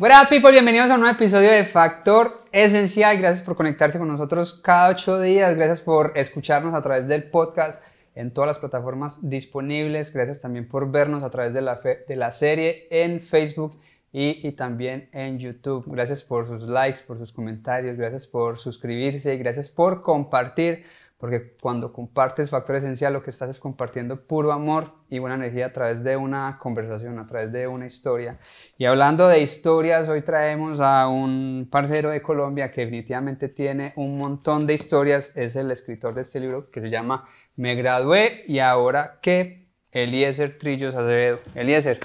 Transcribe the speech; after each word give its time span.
Up, 0.00 0.28
people? 0.28 0.52
Bienvenidos 0.52 0.92
a 0.92 0.94
un 0.94 1.00
nuevo 1.00 1.16
episodio 1.16 1.50
de 1.50 1.64
Factor 1.64 2.44
Esencial. 2.52 3.18
Gracias 3.18 3.44
por 3.44 3.56
conectarse 3.56 3.98
con 3.98 4.06
nosotros 4.06 4.54
cada 4.54 4.90
ocho 4.90 5.20
días. 5.20 5.56
Gracias 5.56 5.80
por 5.80 6.12
escucharnos 6.14 6.72
a 6.72 6.82
través 6.82 7.08
del 7.08 7.24
podcast 7.24 7.82
en 8.14 8.32
todas 8.32 8.46
las 8.46 8.60
plataformas 8.60 9.28
disponibles. 9.28 10.12
Gracias 10.12 10.40
también 10.40 10.68
por 10.68 10.88
vernos 10.92 11.24
a 11.24 11.30
través 11.30 11.52
de 11.52 11.62
la, 11.62 11.80
de 11.82 12.14
la 12.14 12.30
serie 12.30 12.86
en 12.92 13.20
Facebook 13.20 13.76
y, 14.12 14.46
y, 14.46 14.52
también 14.52 15.08
en 15.12 15.40
YouTube. 15.40 15.84
Gracias 15.88 16.22
por 16.22 16.46
sus 16.46 16.68
likes, 16.68 17.00
por 17.04 17.18
sus 17.18 17.32
comentarios. 17.32 17.96
Gracias 17.96 18.28
por 18.28 18.60
suscribirse 18.60 19.36
gracias 19.36 19.68
por 19.68 20.02
compartir 20.02 20.84
porque 21.18 21.56
cuando 21.60 21.92
compartes 21.92 22.50
Factor 22.50 22.76
Esencial 22.76 23.12
lo 23.12 23.22
que 23.22 23.30
estás 23.30 23.50
es 23.50 23.58
compartiendo 23.58 24.24
puro 24.24 24.52
amor 24.52 24.92
y 25.10 25.18
buena 25.18 25.34
energía 25.34 25.66
a 25.66 25.72
través 25.72 26.04
de 26.04 26.16
una 26.16 26.58
conversación, 26.60 27.18
a 27.18 27.26
través 27.26 27.52
de 27.52 27.66
una 27.66 27.86
historia. 27.86 28.38
Y 28.78 28.84
hablando 28.84 29.26
de 29.26 29.42
historias, 29.42 30.08
hoy 30.08 30.22
traemos 30.22 30.78
a 30.80 31.08
un 31.08 31.68
parcero 31.70 32.10
de 32.10 32.22
Colombia 32.22 32.70
que 32.70 32.82
definitivamente 32.82 33.48
tiene 33.48 33.92
un 33.96 34.16
montón 34.16 34.64
de 34.66 34.74
historias, 34.74 35.32
es 35.34 35.56
el 35.56 35.72
escritor 35.72 36.14
de 36.14 36.22
este 36.22 36.38
libro 36.38 36.70
que 36.70 36.80
se 36.80 36.88
llama 36.88 37.28
Me 37.56 37.74
gradué 37.74 38.44
y 38.46 38.60
ahora 38.60 39.18
qué, 39.20 39.66
Eliezer 39.90 40.56
Trillos 40.56 40.94
Acevedo. 40.94 41.40
Eliezer, 41.56 41.98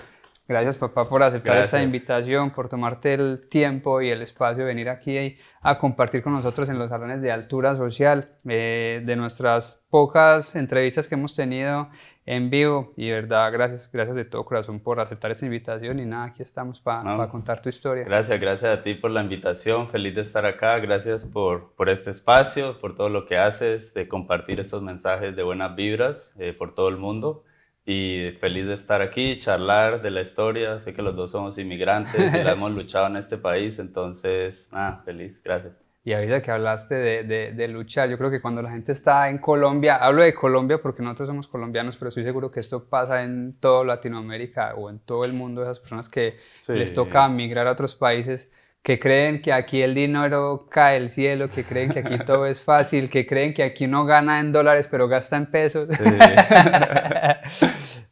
Gracias 0.46 0.78
papá 0.78 1.08
por 1.08 1.24
aceptar 1.24 1.58
esta 1.58 1.82
invitación, 1.82 2.52
por 2.52 2.68
tomarte 2.68 3.14
el 3.14 3.48
tiempo 3.50 4.02
y 4.02 4.10
el 4.10 4.22
espacio 4.22 4.64
de 4.64 4.66
venir 4.66 4.90
aquí 4.90 5.38
a 5.62 5.78
compartir 5.78 6.22
con 6.22 6.34
nosotros 6.34 6.68
en 6.68 6.78
los 6.78 6.90
salones 6.90 7.22
de 7.22 7.32
altura 7.32 7.78
social, 7.78 8.28
eh, 8.50 9.02
de 9.06 9.16
nuestras 9.16 9.82
pocas 9.90 10.56
entrevistas 10.58 11.08
que 11.08 11.16
hemos 11.16 11.34
tenido 11.34 11.88
en 12.26 12.50
vivo. 12.50 12.92
Y 12.98 13.08
de 13.08 13.14
verdad 13.14 13.54
gracias, 13.54 13.90
gracias 13.90 14.18
de 14.18 14.26
todo 14.26 14.44
corazón 14.44 14.82
por 14.82 15.00
aceptar 15.00 15.32
esta 15.32 15.46
invitación. 15.46 15.98
Y 16.00 16.06
nada, 16.06 16.26
aquí 16.26 16.42
estamos 16.42 16.82
para 16.82 17.30
contar 17.30 17.62
tu 17.62 17.70
historia. 17.70 18.04
Gracias, 18.04 18.38
gracias 18.38 18.80
a 18.80 18.84
ti 18.84 18.96
por 18.96 19.12
la 19.12 19.24
invitación, 19.24 19.88
feliz 19.88 20.14
de 20.14 20.22
estar 20.22 20.46
acá, 20.46 20.78
gracias 20.80 21.26
por, 21.26 21.74
por 21.76 21.88
este 21.88 22.10
espacio, 22.10 22.82
por 22.82 22.98
todo 22.98 23.08
lo 23.08 23.26
que 23.26 23.38
haces, 23.38 23.94
de 23.94 24.10
compartir 24.10 24.60
estos 24.60 24.84
mensajes 24.84 25.38
de 25.38 25.44
buenas 25.44 25.74
vibras 25.74 26.36
eh, 26.38 26.52
por 26.52 26.76
todo 26.76 26.90
el 26.90 26.98
mundo 26.98 27.46
y 27.86 28.32
feliz 28.40 28.66
de 28.66 28.74
estar 28.74 29.02
aquí, 29.02 29.40
charlar 29.40 30.02
de 30.02 30.12
la 30.12 30.22
historia. 30.22 30.80
Sé 30.80 30.94
que 30.94 31.02
los 31.02 31.16
dos 31.16 31.32
somos 31.32 31.58
inmigrantes 31.58 32.34
y 32.34 32.44
la 32.44 32.52
hemos 32.54 32.72
luchado 32.72 33.08
en 33.08 33.18
este 33.18 33.38
país, 33.38 33.80
entonces, 33.80 34.70
nada, 34.72 35.02
feliz, 35.04 35.42
gracias. 35.44 35.74
Y 36.06 36.12
ahorita 36.12 36.42
que 36.42 36.52
hablaste 36.52 36.96
de, 36.96 37.24
de, 37.24 37.52
de, 37.54 37.68
luchar, 37.70 38.10
yo 38.10 38.18
creo 38.18 38.30
que 38.30 38.42
cuando 38.42 38.62
la 38.62 38.70
gente 38.70 38.92
está 38.92 39.30
en 39.30 39.38
Colombia, 39.38 39.96
hablo 39.96 40.22
de 40.22 40.34
Colombia 40.34 40.82
porque 40.82 41.02
nosotros 41.02 41.30
somos 41.30 41.48
colombianos, 41.48 41.96
pero 41.96 42.10
estoy 42.10 42.24
seguro 42.24 42.52
que 42.52 42.60
esto 42.60 42.84
pasa 42.90 43.24
en 43.24 43.56
toda 43.62 43.86
Latinoamérica 43.86 44.76
o 44.76 44.90
en 44.90 45.00
todo 45.00 45.24
el 45.24 45.32
mundo, 45.32 45.64
esas 45.64 45.80
personas 45.80 46.10
que 46.10 46.38
les 46.68 46.94
toca 46.94 47.30
migrar 47.30 47.68
a 47.68 47.72
otros 47.72 47.96
países 47.96 48.52
que 48.84 49.00
creen 49.00 49.42
que 49.42 49.54
aquí 49.54 49.82
el 49.82 49.96
dinero 49.96 50.68
cae 50.70 51.00
del 51.00 51.10
cielo, 51.10 51.50
que 51.50 51.64
creen 51.64 51.92
que 51.92 52.00
aquí 52.00 52.18
todo 52.26 52.46
es 52.46 52.62
fácil, 52.62 53.10
que 53.10 53.26
creen 53.26 53.54
que 53.54 53.64
aquí 53.64 53.86
uno 53.86 54.06
gana 54.06 54.42
en 54.42 54.52
dólares 54.52 54.90
pero 54.92 55.08
gasta 55.08 55.38
en 55.38 55.46
pesos. 55.46 55.88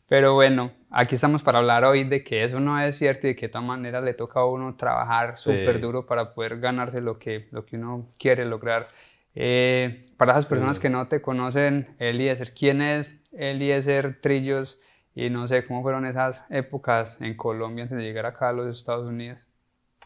pero 0.08 0.33
bueno, 0.33 0.72
aquí 0.89 1.16
estamos 1.16 1.44
para 1.44 1.59
hablar 1.59 1.83
hoy 1.83 2.05
de 2.05 2.23
que 2.23 2.45
eso 2.45 2.61
no 2.61 2.80
es 2.80 2.95
cierto 2.95 3.27
y 3.27 3.31
de 3.31 3.36
que 3.36 3.47
de 3.47 3.52
todas 3.52 3.67
maneras 3.67 4.02
le 4.02 4.14
toca 4.14 4.39
a 4.39 4.45
uno 4.45 4.77
trabajar 4.77 5.36
súper 5.36 5.81
duro 5.81 6.05
para 6.05 6.33
poder 6.33 6.61
ganarse 6.61 7.02
lo 7.02 7.19
que, 7.19 7.49
lo 7.52 7.66
que 7.66 7.75
uno 7.75 8.08
quiere 8.17 8.45
lograr. 8.45 8.88
Eh, 9.36 10.02
para 10.16 10.31
esas 10.31 10.45
personas 10.45 10.80
que 10.80 10.89
no 10.89 11.05
te 11.09 11.22
conocen, 11.22 11.95
Eliezer, 11.99 12.53
¿quién 12.53 12.81
es 12.81 13.22
Eliezer 13.33 14.19
Trillos? 14.22 14.80
Y 15.14 15.30
no 15.30 15.49
sé 15.49 15.66
cómo 15.66 15.81
fueron 15.81 16.05
esas 16.05 16.45
épocas 16.49 17.19
en 17.19 17.36
Colombia 17.36 17.83
antes 17.83 17.98
de 17.98 18.05
llegar 18.05 18.26
acá 18.26 18.48
a 18.49 18.53
los 18.53 18.77
Estados 18.77 19.05
Unidos. 19.05 19.51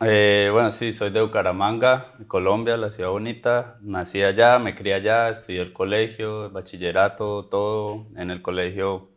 Eh, 0.02 0.50
bueno, 0.52 0.72
sí, 0.72 0.92
soy 0.92 1.10
de 1.12 1.22
Bucaramanga, 1.22 2.14
Colombia, 2.28 2.76
la 2.76 2.92
ciudad 2.92 3.12
bonita. 3.12 3.78
Nací 3.82 4.22
allá, 4.22 4.60
me 4.60 4.76
crié 4.76 4.96
allá, 4.96 5.30
estudié 5.30 5.62
el 5.62 5.72
colegio, 5.74 6.50
bachillerato, 6.52 7.46
todo. 7.46 8.08
En 8.18 8.30
el 8.30 8.42
colegio 8.42 9.10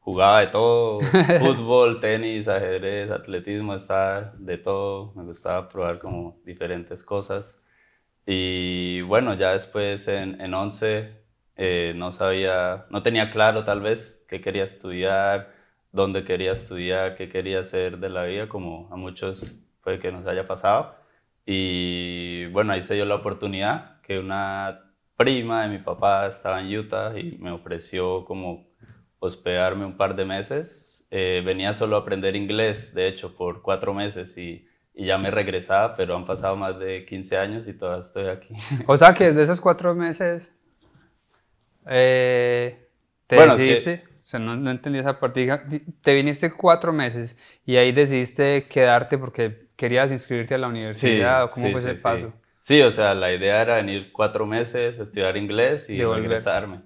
jugaba 0.00 0.40
de 0.40 0.48
todo, 0.48 1.00
fútbol, 1.40 2.00
tenis, 2.00 2.46
ajedrez, 2.48 3.10
atletismo, 3.10 3.74
estaba 3.74 4.34
de 4.38 4.58
todo. 4.58 5.12
Me 5.14 5.24
gustaba 5.24 5.68
probar 5.68 5.98
como 5.98 6.38
diferentes 6.44 7.04
cosas. 7.04 7.62
Y 8.26 9.02
bueno, 9.02 9.34
ya 9.34 9.52
después 9.52 10.08
en, 10.08 10.40
en 10.40 10.54
11 10.54 11.12
eh, 11.56 11.94
no 11.96 12.12
sabía, 12.12 12.86
no 12.90 13.02
tenía 13.02 13.30
claro 13.32 13.64
tal 13.64 13.80
vez 13.80 14.24
qué 14.28 14.40
quería 14.42 14.64
estudiar, 14.64 15.54
dónde 15.92 16.24
quería 16.24 16.52
estudiar, 16.52 17.16
qué 17.16 17.28
quería 17.30 17.60
hacer 17.60 17.98
de 17.98 18.10
la 18.10 18.24
vida, 18.24 18.48
como 18.48 18.88
a 18.92 18.96
muchos 18.96 19.67
que 19.98 20.12
nos 20.12 20.26
haya 20.26 20.46
pasado. 20.46 20.94
Y 21.46 22.46
bueno, 22.46 22.74
ahí 22.74 22.82
se 22.82 22.94
dio 22.94 23.06
la 23.06 23.14
oportunidad 23.14 24.00
que 24.02 24.18
una 24.18 24.92
prima 25.16 25.62
de 25.62 25.68
mi 25.68 25.78
papá 25.78 26.26
estaba 26.26 26.60
en 26.60 26.76
Utah 26.76 27.18
y 27.18 27.38
me 27.38 27.50
ofreció 27.50 28.24
como 28.24 28.68
hospedarme 29.18 29.84
un 29.84 29.96
par 29.96 30.14
de 30.14 30.24
meses. 30.24 31.08
Eh, 31.10 31.42
venía 31.44 31.72
solo 31.74 31.96
a 31.96 32.00
aprender 32.00 32.36
inglés, 32.36 32.94
de 32.94 33.08
hecho, 33.08 33.34
por 33.34 33.62
cuatro 33.62 33.94
meses 33.94 34.36
y, 34.36 34.66
y, 34.94 35.06
ya 35.06 35.16
me 35.16 35.30
regresaba, 35.30 35.96
pero 35.96 36.14
han 36.14 36.24
pasado 36.24 36.54
más 36.54 36.78
de 36.78 37.04
15 37.06 37.36
años 37.38 37.66
y 37.66 37.72
todavía 37.72 38.00
estoy 38.00 38.28
aquí. 38.28 38.54
O 38.86 38.96
sea 38.96 39.14
que 39.14 39.24
desde 39.24 39.42
esos 39.42 39.60
cuatro 39.60 39.94
meses 39.94 40.54
eh, 41.86 42.88
te 43.26 43.36
bueno, 43.36 43.56
decidiste, 43.56 44.04
o 44.18 44.22
sea, 44.22 44.38
no, 44.38 44.54
no 44.54 44.70
entendí 44.70 44.98
esa 44.98 45.18
parte, 45.18 45.48
te 46.02 46.14
viniste 46.14 46.52
cuatro 46.52 46.92
meses 46.92 47.36
y 47.64 47.76
ahí 47.76 47.92
decidiste 47.92 48.68
quedarte 48.68 49.16
porque 49.16 49.67
querías 49.78 50.10
inscribirte 50.10 50.56
a 50.56 50.58
la 50.58 50.66
universidad 50.66 51.44
o 51.44 51.50
cómo 51.50 51.70
fue 51.70 51.80
ese 51.80 51.94
paso? 51.94 52.32
Sí. 52.60 52.82
o 52.82 52.90
sea, 52.90 53.14
la 53.14 53.32
idea 53.32 53.62
era 53.62 53.76
venir 53.76 54.10
cuatro 54.12 54.44
meses, 54.44 54.98
estudiar 54.98 55.36
inglés 55.36 55.88
y 55.88 56.02
regresarme. 56.02 56.80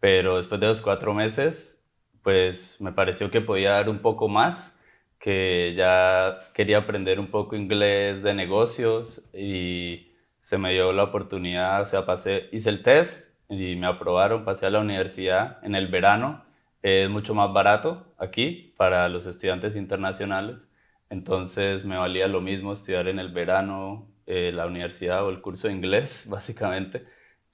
Pero 0.00 0.36
después 0.36 0.60
de 0.60 0.66
los 0.66 0.82
cuatro 0.82 1.14
meses, 1.14 1.88
pues 2.20 2.80
me 2.80 2.90
pareció 2.90 3.30
que 3.30 3.40
podía 3.40 3.70
dar 3.70 3.88
un 3.88 4.00
poco 4.00 4.28
más, 4.28 4.80
que 5.20 5.74
ya 5.76 6.40
quería 6.52 6.78
aprender 6.78 7.20
un 7.20 7.28
poco 7.28 7.54
inglés 7.54 8.24
de 8.24 8.34
negocios 8.34 9.30
y 9.32 10.10
se 10.40 10.58
me 10.58 10.72
dio 10.72 10.92
la 10.92 11.04
oportunidad, 11.04 11.82
o 11.82 11.86
sea, 11.86 12.04
pasé, 12.04 12.48
hice 12.50 12.70
el 12.70 12.82
test 12.82 13.36
y 13.48 13.76
me 13.76 13.86
aprobaron, 13.86 14.44
pasé 14.44 14.66
a 14.66 14.70
la 14.70 14.80
universidad 14.80 15.58
en 15.62 15.76
el 15.76 15.86
verano. 15.86 16.44
Es 16.82 17.08
mucho 17.08 17.36
más 17.36 17.52
barato 17.52 18.04
aquí 18.18 18.74
para 18.76 19.08
los 19.08 19.26
estudiantes 19.26 19.76
internacionales 19.76 20.71
entonces 21.12 21.84
me 21.84 21.98
valía 21.98 22.26
lo 22.26 22.40
mismo 22.40 22.72
estudiar 22.72 23.06
en 23.06 23.18
el 23.18 23.28
verano 23.28 24.08
eh, 24.26 24.50
la 24.52 24.66
universidad 24.66 25.24
o 25.26 25.28
el 25.30 25.42
curso 25.42 25.68
de 25.68 25.74
inglés, 25.74 26.26
básicamente. 26.30 27.04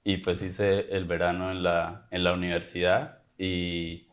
Y 0.03 0.17
pues 0.17 0.41
hice 0.41 0.87
el 0.95 1.03
verano 1.05 1.51
en 1.51 1.61
la, 1.63 2.07
en 2.11 2.23
la 2.23 2.33
universidad 2.33 3.19
y, 3.37 4.07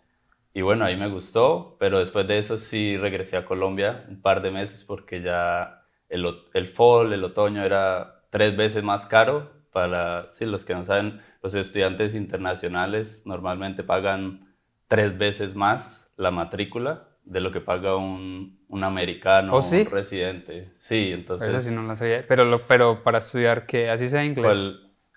y 0.53 0.63
bueno, 0.63 0.85
ahí 0.85 0.97
me 0.97 1.09
gustó, 1.09 1.77
pero 1.79 2.01
después 2.01 2.27
de 2.27 2.39
eso 2.39 2.59
sí 2.59 2.97
regresé 2.97 3.37
a 3.37 3.45
Colombia 3.45 4.05
un 4.09 4.21
par 4.21 4.43
de 4.43 4.51
meses 4.51 4.83
porque 4.85 5.23
ya 5.23 5.85
el, 6.09 6.27
el 6.55 6.67
fall, 6.67 7.13
el 7.13 7.23
otoño 7.25 7.65
era 7.65 8.23
tres 8.31 8.57
veces 8.57 8.83
más 8.83 9.07
caro 9.07 9.53
para, 9.73 10.33
sí, 10.33 10.45
los 10.45 10.65
que 10.65 10.75
no 10.75 10.83
saben, 10.85 11.21
los 11.43 11.55
estudiantes 11.55 12.17
internacionales 12.17 13.23
normalmente 13.27 13.85
pagan 13.85 14.55
tres 14.89 15.17
veces 15.17 15.55
más 15.55 16.13
la 16.17 16.33
matrícula 16.33 17.16
de 17.27 17.41
lo 17.41 17.51
que 17.51 17.61
paga 17.61 17.97
un, 17.97 18.61
un 18.69 18.85
americano, 18.85 19.55
¿Oh, 19.55 19.61
un 19.61 19.85
residente. 19.87 20.71
Sí, 20.77 21.11
entonces... 21.13 21.49
Eso 21.49 21.61
sí 21.61 21.75
no 21.75 21.83
lo 21.83 21.95
sabía. 21.95 22.25
Pero, 22.27 22.45
lo, 22.45 22.59
pero 22.61 23.03
para 23.03 23.19
estudiar, 23.19 23.67
¿qué? 23.67 23.91
¿Así 23.91 24.09
sea 24.09 24.25
inglés? 24.25 24.59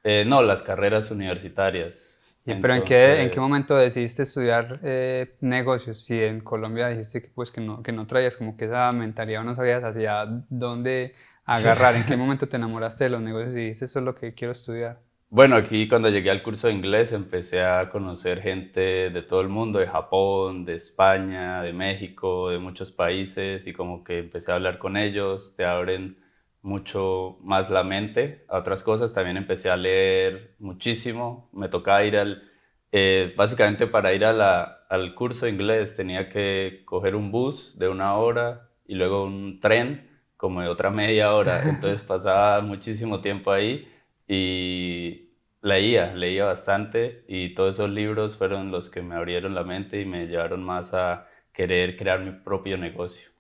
Eh, 0.04 0.26
no, 0.28 0.42
las 0.42 0.64
carreras 0.64 1.12
universitarias. 1.12 2.24
¿Pero 2.44 2.74
en, 2.74 2.84
qué, 2.84 3.22
en 3.22 3.30
qué 3.30 3.40
momento 3.40 3.76
decidiste 3.76 4.24
estudiar 4.24 4.80
eh, 4.84 5.36
negocios? 5.42 6.04
Si 6.04 6.20
en 6.20 6.42
Colombia 6.42 6.88
dijiste 6.90 7.22
que, 7.22 7.30
pues, 7.30 7.52
que, 7.52 7.62
no, 7.62 7.84
que 7.84 7.92
no 7.92 8.08
traías 8.08 8.38
como 8.38 8.58
que 8.58 8.66
esa 8.66 8.92
mentalidad 8.92 9.42
o 9.42 9.44
no 9.44 9.54
sabías 9.54 9.84
hacia 9.84 10.26
dónde 10.50 11.14
agarrar, 11.46 11.96
¿en 11.96 12.06
qué 12.06 12.18
momento 12.18 12.48
te 12.48 12.58
enamoraste 12.58 13.04
de 13.04 13.12
los 13.12 13.22
negocios 13.22 13.54
y 13.54 13.60
dijiste 13.60 13.86
eso 13.86 14.00
es 14.00 14.06
lo 14.06 14.16
que 14.16 14.34
quiero 14.34 14.54
estudiar? 14.54 15.00
Bueno, 15.32 15.56
aquí 15.58 15.88
cuando 15.88 16.10
llegué 16.10 16.32
al 16.32 16.42
curso 16.42 16.68
de 16.68 16.74
inglés 16.74 17.14
empecé 17.14 17.62
a 17.64 17.92
conocer 17.92 18.42
gente 18.42 19.12
de 19.12 19.22
todo 19.22 19.42
el 19.42 19.48
mundo, 19.50 19.78
de 19.78 19.86
Japón, 19.86 20.66
de 20.66 20.74
España, 20.74 21.62
de 21.62 21.72
México, 21.72 22.50
de 22.50 22.58
muchos 22.58 22.92
países 22.92 23.68
y 23.68 23.74
como 23.74 24.04
que 24.04 24.18
empecé 24.20 24.52
a 24.52 24.56
hablar 24.56 24.80
con 24.80 24.98
ellos, 24.98 25.56
te 25.56 25.66
abren 25.66 26.18
mucho 26.64 27.38
más 27.42 27.70
la 27.70 27.84
mente 27.84 28.44
a 28.50 28.58
otras 28.58 28.82
cosas. 28.82 29.14
También 29.14 29.38
empecé 29.38 29.70
a 29.70 29.78
leer 29.78 30.56
muchísimo, 30.58 31.48
me 31.54 31.70
tocaba 31.70 32.04
ir 32.04 32.18
al, 32.18 32.50
eh, 32.92 33.32
básicamente 33.38 33.86
para 33.86 34.14
ir 34.14 34.26
a 34.26 34.34
la, 34.34 34.86
al 34.90 35.14
curso 35.14 35.46
de 35.46 35.52
inglés 35.52 35.96
tenía 35.96 36.28
que 36.30 36.82
coger 36.86 37.16
un 37.16 37.32
bus 37.32 37.78
de 37.78 37.88
una 37.88 38.16
hora 38.16 38.72
y 38.88 38.96
luego 38.96 39.26
un 39.26 39.60
tren 39.60 40.10
como 40.38 40.62
de 40.62 40.70
otra 40.70 40.90
media 40.90 41.36
hora, 41.36 41.62
entonces 41.70 42.02
pasaba 42.02 42.62
muchísimo 42.62 43.22
tiempo 43.22 43.52
ahí 43.52 43.88
y 44.30 45.32
leía, 45.62 46.14
leía 46.16 46.46
bastante 46.46 47.26
y 47.28 47.56
todos 47.56 47.76
esos 47.76 47.90
libros 47.90 48.38
fueron 48.38 48.72
los 48.72 48.90
que 48.92 49.02
me 49.02 49.16
abrieron 49.16 49.56
la 49.56 49.66
mente 49.66 50.02
y 50.02 50.06
me 50.06 50.28
llevaron 50.28 50.64
más 50.64 50.94
a 50.94 51.28
querer 51.54 51.98
crear 51.98 52.22
mi 52.22 52.32
propio 52.32 52.78
negocio. 52.78 53.32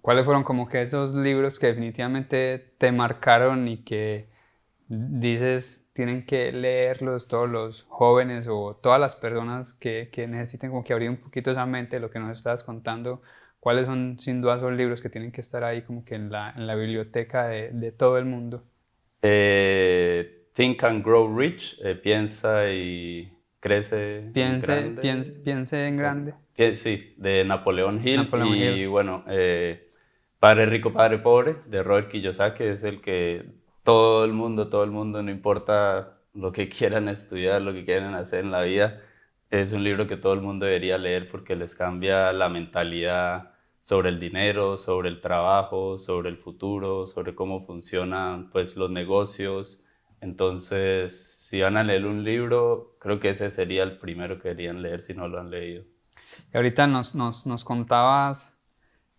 ¿Cuáles 0.00 0.24
fueron 0.24 0.44
como 0.44 0.68
que 0.68 0.82
esos 0.82 1.14
libros 1.14 1.58
que 1.58 1.66
definitivamente 1.68 2.58
te 2.78 2.92
marcaron 2.92 3.66
y 3.68 3.82
que 3.84 4.28
dices 4.88 5.90
tienen 5.94 6.26
que 6.26 6.52
leerlos 6.52 7.28
todos 7.28 7.48
los 7.48 7.84
jóvenes 7.88 8.48
o 8.48 8.76
todas 8.76 9.00
las 9.00 9.16
personas 9.16 9.74
que, 9.74 10.10
que 10.12 10.28
necesiten 10.28 10.70
como 10.70 10.84
que 10.84 10.92
abrir 10.92 11.10
un 11.10 11.16
poquito 11.18 11.50
esa 11.50 11.66
mente, 11.66 12.00
lo 12.00 12.10
que 12.10 12.20
nos 12.20 12.38
estabas 12.38 12.62
contando? 12.64 13.22
¿Cuáles 13.60 13.86
son 13.86 14.18
sin 14.18 14.42
duda 14.42 14.56
esos 14.58 14.72
libros 14.72 15.00
que 15.02 15.10
tienen 15.10 15.32
que 15.32 15.40
estar 15.40 15.64
ahí 15.64 15.82
como 15.82 16.04
que 16.04 16.14
en 16.16 16.30
la, 16.30 16.52
en 16.56 16.66
la 16.68 16.76
biblioteca 16.76 17.46
de, 17.48 17.70
de 17.72 17.92
todo 17.92 18.18
el 18.18 18.26
mundo? 18.26 18.64
Eh, 19.22 20.35
Think 20.56 20.82
and 20.84 21.04
Grow 21.04 21.28
Rich, 21.28 21.78
eh, 21.84 21.94
piensa 21.94 22.72
y 22.72 23.30
crece 23.60 24.30
piense, 24.32 24.72
en 24.72 24.80
grande. 24.80 25.02
Piense, 25.02 25.32
piense 25.32 25.86
en 25.86 25.96
grande. 25.98 26.34
Sí, 26.76 27.12
de 27.18 27.44
Napoleón 27.44 28.00
Hill. 28.02 28.26
y 28.74 28.86
bueno, 28.86 29.22
eh, 29.28 29.90
Padre 30.40 30.64
Rico, 30.64 30.94
Padre 30.94 31.18
Pobre, 31.18 31.56
de 31.66 31.82
Robert 31.82 32.08
Kiyosaki, 32.08 32.64
es 32.64 32.84
el 32.84 33.02
que 33.02 33.44
todo 33.82 34.24
el 34.24 34.32
mundo, 34.32 34.68
todo 34.70 34.82
el 34.82 34.90
mundo, 34.90 35.22
no 35.22 35.30
importa 35.30 36.20
lo 36.32 36.52
que 36.52 36.68
quieran 36.70 37.10
estudiar, 37.10 37.60
lo 37.60 37.74
que 37.74 37.84
quieran 37.84 38.14
hacer 38.14 38.42
en 38.42 38.50
la 38.50 38.62
vida, 38.62 39.02
es 39.50 39.74
un 39.74 39.84
libro 39.84 40.06
que 40.06 40.16
todo 40.16 40.32
el 40.32 40.40
mundo 40.40 40.64
debería 40.64 40.96
leer 40.96 41.28
porque 41.28 41.54
les 41.54 41.74
cambia 41.74 42.32
la 42.32 42.48
mentalidad 42.48 43.52
sobre 43.82 44.08
el 44.08 44.18
dinero, 44.18 44.78
sobre 44.78 45.10
el 45.10 45.20
trabajo, 45.20 45.98
sobre 45.98 46.30
el 46.30 46.38
futuro, 46.38 47.06
sobre 47.06 47.34
cómo 47.34 47.66
funcionan 47.66 48.48
pues 48.48 48.74
los 48.74 48.90
negocios 48.90 49.82
entonces, 50.20 51.46
si 51.48 51.60
van 51.60 51.76
a 51.76 51.84
leer 51.84 52.06
un 52.06 52.24
libro, 52.24 52.96
creo 52.98 53.20
que 53.20 53.30
ese 53.30 53.50
sería 53.50 53.82
el 53.82 53.98
primero 53.98 54.40
que 54.40 54.48
deberían 54.48 54.82
leer 54.82 55.02
si 55.02 55.14
no 55.14 55.28
lo 55.28 55.40
han 55.40 55.50
leído. 55.50 55.84
Y 56.52 56.56
ahorita 56.56 56.86
nos, 56.86 57.14
nos, 57.14 57.46
nos 57.46 57.64
contabas 57.64 58.56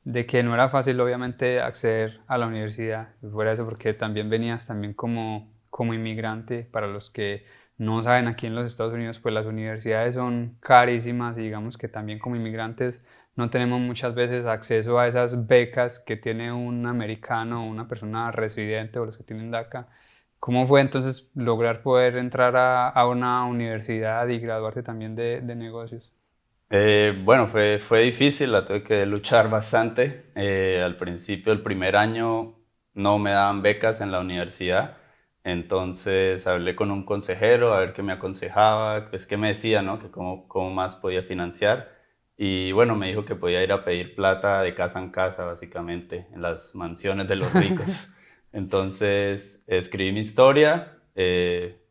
de 0.03 0.25
que 0.25 0.41
no 0.43 0.53
era 0.53 0.69
fácil, 0.69 0.99
obviamente, 0.99 1.59
acceder 1.59 2.21
a 2.27 2.37
la 2.37 2.47
universidad. 2.47 3.09
Fuera 3.31 3.53
eso, 3.53 3.65
porque 3.65 3.93
también 3.93 4.29
venías 4.29 4.65
también 4.65 4.93
como, 4.93 5.53
como 5.69 5.93
inmigrante. 5.93 6.63
Para 6.63 6.87
los 6.87 7.11
que 7.11 7.45
no 7.77 8.01
saben, 8.01 8.27
aquí 8.27 8.47
en 8.47 8.55
los 8.55 8.65
Estados 8.65 8.93
Unidos, 8.93 9.19
pues 9.19 9.33
las 9.33 9.45
universidades 9.45 10.15
son 10.15 10.57
carísimas 10.61 11.37
y 11.37 11.43
digamos 11.43 11.77
que 11.77 11.87
también 11.87 12.19
como 12.19 12.35
inmigrantes 12.35 13.03
no 13.35 13.51
tenemos 13.51 13.79
muchas 13.79 14.15
veces 14.15 14.45
acceso 14.45 14.97
a 14.97 15.07
esas 15.07 15.45
becas 15.45 15.99
que 15.99 16.17
tiene 16.17 16.51
un 16.51 16.87
americano 16.87 17.63
o 17.63 17.67
una 17.67 17.87
persona 17.87 18.31
residente 18.31 18.97
o 18.97 19.05
los 19.05 19.17
que 19.17 19.23
tienen 19.23 19.51
DACA 19.51 19.87
¿Cómo 20.39 20.67
fue 20.67 20.81
entonces 20.81 21.29
lograr 21.35 21.81
poder 21.83 22.17
entrar 22.17 22.55
a, 22.55 22.89
a 22.89 23.07
una 23.07 23.45
universidad 23.45 24.27
y 24.29 24.39
graduarte 24.39 24.83
también 24.83 25.15
de, 25.15 25.41
de 25.41 25.55
negocios? 25.55 26.13
Eh, 26.69 27.21
bueno, 27.23 27.47
fue, 27.47 27.79
fue 27.79 28.01
difícil, 28.01 28.51
la 28.51 28.65
tuve 28.65 28.83
que 28.83 29.05
luchar 29.05 29.49
bastante. 29.49 30.31
Eh, 30.35 30.81
al 30.83 30.97
principio, 30.97 31.53
el 31.53 31.61
primer 31.63 31.95
año, 31.95 32.55
no 32.93 33.19
me 33.19 33.31
daban 33.31 33.61
becas 33.61 34.01
en 34.01 34.11
la 34.11 34.19
universidad. 34.19 34.97
Entonces 35.43 36.45
hablé 36.45 36.75
con 36.75 36.91
un 36.91 37.05
consejero 37.05 37.73
a 37.73 37.79
ver 37.79 37.93
qué 37.93 38.03
me 38.03 38.11
aconsejaba, 38.11 39.09
pues 39.09 39.25
qué 39.25 39.37
me 39.37 39.49
decía, 39.49 39.81
¿no? 39.81 39.97
Que 39.99 40.11
cómo, 40.11 40.47
cómo 40.49 40.69
más 40.71 40.95
podía 40.95 41.23
financiar. 41.23 41.95
Y 42.35 42.71
bueno, 42.73 42.95
me 42.95 43.07
dijo 43.07 43.23
que 43.25 43.35
podía 43.35 43.63
ir 43.63 43.71
a 43.71 43.85
pedir 43.85 44.13
plata 44.15 44.61
de 44.61 44.75
casa 44.75 44.99
en 44.99 45.09
casa, 45.09 45.45
básicamente, 45.45 46.27
en 46.33 46.41
las 46.41 46.75
mansiones 46.75 47.27
de 47.29 47.35
los 47.37 47.53
ricos. 47.53 48.11
Entonces 48.51 49.63
escribí 49.67 50.11
mi 50.11 50.21
historia, 50.21 50.99
eh, 51.15 51.81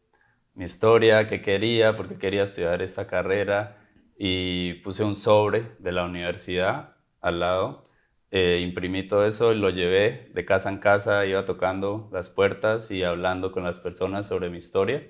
mi 0.55 0.64
historia, 0.64 1.26
qué 1.26 1.43
quería, 1.43 1.94
por 1.94 2.08
qué 2.08 2.17
quería 2.17 2.44
estudiar 2.44 2.82
esta 2.82 3.06
carrera 3.06 3.79
y 4.19 4.75
puse 4.82 5.05
un 5.05 5.17
sobre 5.17 5.76
de 5.79 5.93
la 5.93 6.05
universidad 6.05 6.97
al 7.20 7.41
lado. 7.41 7.85
Eh, 8.31 8.61
imprimí 8.62 9.06
todo 9.06 9.25
eso 9.26 9.53
y 9.53 9.56
lo 9.58 9.70
llevé 9.70 10.31
de 10.35 10.44
casa 10.44 10.69
en 10.70 10.79
casa, 10.79 11.26
iba 11.26 11.44
tocando 11.44 12.08
las 12.12 12.29
puertas 12.29 12.91
y 12.91 13.02
hablando 13.05 13.52
con 13.52 13.64
las 13.64 13.79
personas 13.79 14.26
sobre 14.26 14.50
mi 14.50 14.59
historia. 14.59 15.06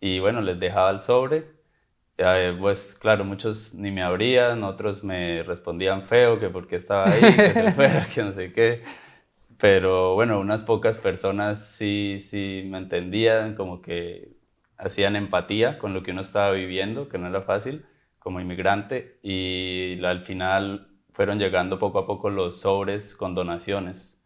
Y 0.00 0.18
bueno, 0.20 0.40
les 0.42 0.60
dejaba 0.60 0.90
el 0.90 1.00
sobre. 1.00 1.44
Eh, 2.18 2.56
pues 2.60 2.96
claro, 3.00 3.24
muchos 3.24 3.74
ni 3.74 3.90
me 3.90 4.02
abrían, 4.02 4.62
otros 4.64 5.02
me 5.02 5.42
respondían 5.42 6.06
feo, 6.06 6.38
que 6.38 6.48
por 6.48 6.68
qué 6.68 6.76
estaba 6.76 7.10
ahí, 7.10 7.20
que 7.20 7.52
se 7.54 7.72
fuera, 7.72 8.06
que 8.14 8.22
no 8.22 8.32
sé 8.34 8.52
qué. 8.52 8.82
Pero 9.58 10.14
bueno, 10.14 10.40
unas 10.40 10.64
pocas 10.64 10.98
personas 10.98 11.66
sí, 11.66 12.18
sí 12.20 12.64
me 12.66 12.78
entendían, 12.78 13.54
como 13.54 13.80
que 13.82 14.36
hacían 14.76 15.16
empatía 15.16 15.78
con 15.78 15.94
lo 15.94 16.02
que 16.02 16.10
uno 16.10 16.22
estaba 16.22 16.50
viviendo, 16.52 17.08
que 17.08 17.18
no 17.18 17.28
era 17.28 17.42
fácil 17.42 17.84
como 18.18 18.40
inmigrante. 18.40 19.18
Y 19.22 20.02
al 20.04 20.24
final 20.24 20.88
fueron 21.12 21.38
llegando 21.38 21.78
poco 21.78 21.98
a 22.00 22.06
poco 22.06 22.30
los 22.30 22.60
sobres 22.60 23.14
con 23.16 23.34
donaciones. 23.34 24.22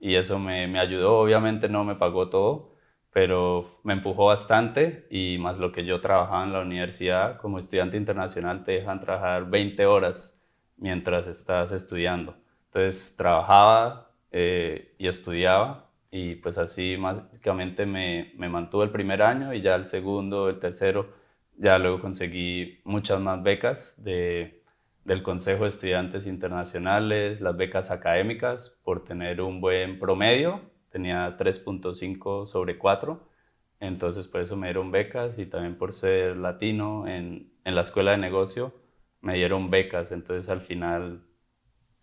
Y 0.00 0.16
eso 0.16 0.38
me, 0.38 0.66
me 0.68 0.80
ayudó, 0.80 1.18
obviamente 1.20 1.68
no 1.68 1.84
me 1.84 1.94
pagó 1.94 2.28
todo, 2.28 2.74
pero 3.12 3.68
me 3.84 3.92
empujó 3.92 4.26
bastante 4.26 5.06
y 5.10 5.38
más 5.38 5.58
lo 5.58 5.70
que 5.70 5.84
yo 5.84 6.00
trabajaba 6.00 6.42
en 6.44 6.52
la 6.52 6.60
universidad 6.60 7.38
como 7.38 7.58
estudiante 7.58 7.96
internacional 7.96 8.64
te 8.64 8.72
dejan 8.72 9.00
trabajar 9.00 9.48
20 9.48 9.86
horas 9.86 10.42
mientras 10.76 11.28
estás 11.28 11.70
estudiando. 11.72 12.34
Entonces 12.66 13.14
trabajaba 13.16 14.11
eh, 14.32 14.94
y 14.98 15.06
estudiaba 15.08 15.90
y 16.10 16.36
pues 16.36 16.58
así 16.58 16.96
básicamente 16.96 17.86
me, 17.86 18.32
me 18.36 18.48
mantuve 18.48 18.84
el 18.84 18.90
primer 18.90 19.22
año 19.22 19.54
y 19.54 19.62
ya 19.62 19.74
el 19.74 19.86
segundo, 19.86 20.48
el 20.50 20.58
tercero, 20.58 21.14
ya 21.56 21.78
luego 21.78 22.00
conseguí 22.00 22.80
muchas 22.84 23.20
más 23.20 23.42
becas 23.42 24.02
de, 24.04 24.62
del 25.04 25.22
Consejo 25.22 25.62
de 25.64 25.70
Estudiantes 25.70 26.26
Internacionales, 26.26 27.40
las 27.40 27.56
becas 27.56 27.90
académicas 27.90 28.78
por 28.84 29.04
tener 29.04 29.40
un 29.40 29.60
buen 29.60 29.98
promedio, 29.98 30.60
tenía 30.90 31.36
3.5 31.38 32.46
sobre 32.46 32.78
4, 32.78 33.28
entonces 33.80 34.28
por 34.28 34.42
eso 34.42 34.56
me 34.56 34.68
dieron 34.68 34.90
becas 34.90 35.38
y 35.38 35.46
también 35.46 35.76
por 35.76 35.92
ser 35.92 36.36
latino 36.36 37.08
en, 37.08 37.52
en 37.64 37.74
la 37.74 37.80
escuela 37.82 38.12
de 38.12 38.18
negocio 38.18 38.74
me 39.22 39.34
dieron 39.34 39.70
becas, 39.70 40.12
entonces 40.12 40.50
al 40.50 40.60
final 40.60 41.22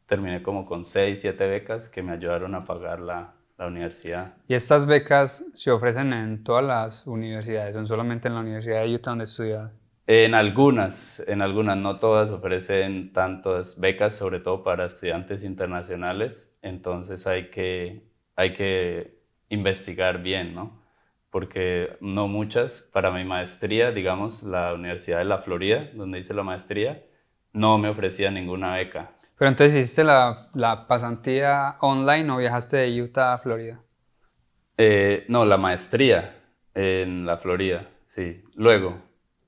terminé 0.10 0.42
como 0.42 0.66
con 0.66 0.84
6, 0.84 1.22
7 1.22 1.48
becas 1.48 1.88
que 1.88 2.02
me 2.02 2.12
ayudaron 2.12 2.56
a 2.56 2.66
pagar 2.66 3.00
la, 3.00 3.34
la, 3.58 3.68
universidad. 3.68 4.34
¿Y 4.48 4.56
estas 4.56 4.86
becas 4.86 5.46
se 5.54 5.72
ofrecen 5.72 6.12
en 6.12 6.44
todas 6.44 6.66
las 6.66 7.08
universidades, 7.08 7.76
son 7.76 7.88
solamente 7.88 8.28
en 8.28 8.34
la 8.34 8.42
Universidad 8.42 8.84
de 8.84 8.96
Utah 8.96 9.12
donde 9.12 9.26
estudias? 9.26 9.72
En 10.08 10.34
algunas, 10.34 11.24
en 11.28 11.44
algunas, 11.44 11.78
no 11.78 12.00
todas 12.00 12.32
ofrecen 12.32 13.14
tantas 13.14 13.80
becas, 13.80 14.16
sobre 14.16 14.40
todo 14.40 14.64
para 14.64 14.88
estudiantes 14.88 15.44
internacionales, 15.44 16.58
entonces 16.64 17.28
hay 17.28 17.52
que, 17.52 18.02
hay 18.36 18.54
que 18.54 19.20
investigar 19.50 20.24
bien, 20.24 20.56
¿no? 20.56 20.82
Porque 21.30 21.96
no 22.02 22.28
muchas, 22.28 22.90
para 22.92 23.12
mi 23.12 23.24
maestría, 23.24 23.92
digamos, 23.92 24.42
la 24.42 24.74
Universidad 24.74 25.20
de 25.20 25.26
la 25.26 25.44
Florida, 25.44 25.92
donde 25.94 26.18
hice 26.18 26.34
la 26.34 26.42
maestría, 26.42 27.04
no 27.54 27.78
me 27.78 27.90
ofrecía 27.90 28.32
ninguna 28.32 28.74
beca. 28.78 29.12
Pero 29.40 29.50
entonces 29.52 29.78
hiciste 29.78 30.04
la, 30.04 30.50
la 30.54 30.86
pasantía 30.86 31.78
online 31.80 32.30
o 32.30 32.38
viajaste 32.38 32.76
de 32.76 33.02
Utah 33.02 33.34
a 33.34 33.38
Florida? 33.38 33.80
Eh, 34.78 35.24
no, 35.30 35.46
la 35.46 35.58
maestría 35.58 36.36
en 36.76 37.26
la 37.26 37.38
Florida, 37.38 37.88
sí. 38.06 38.44
Luego, 38.56 39.02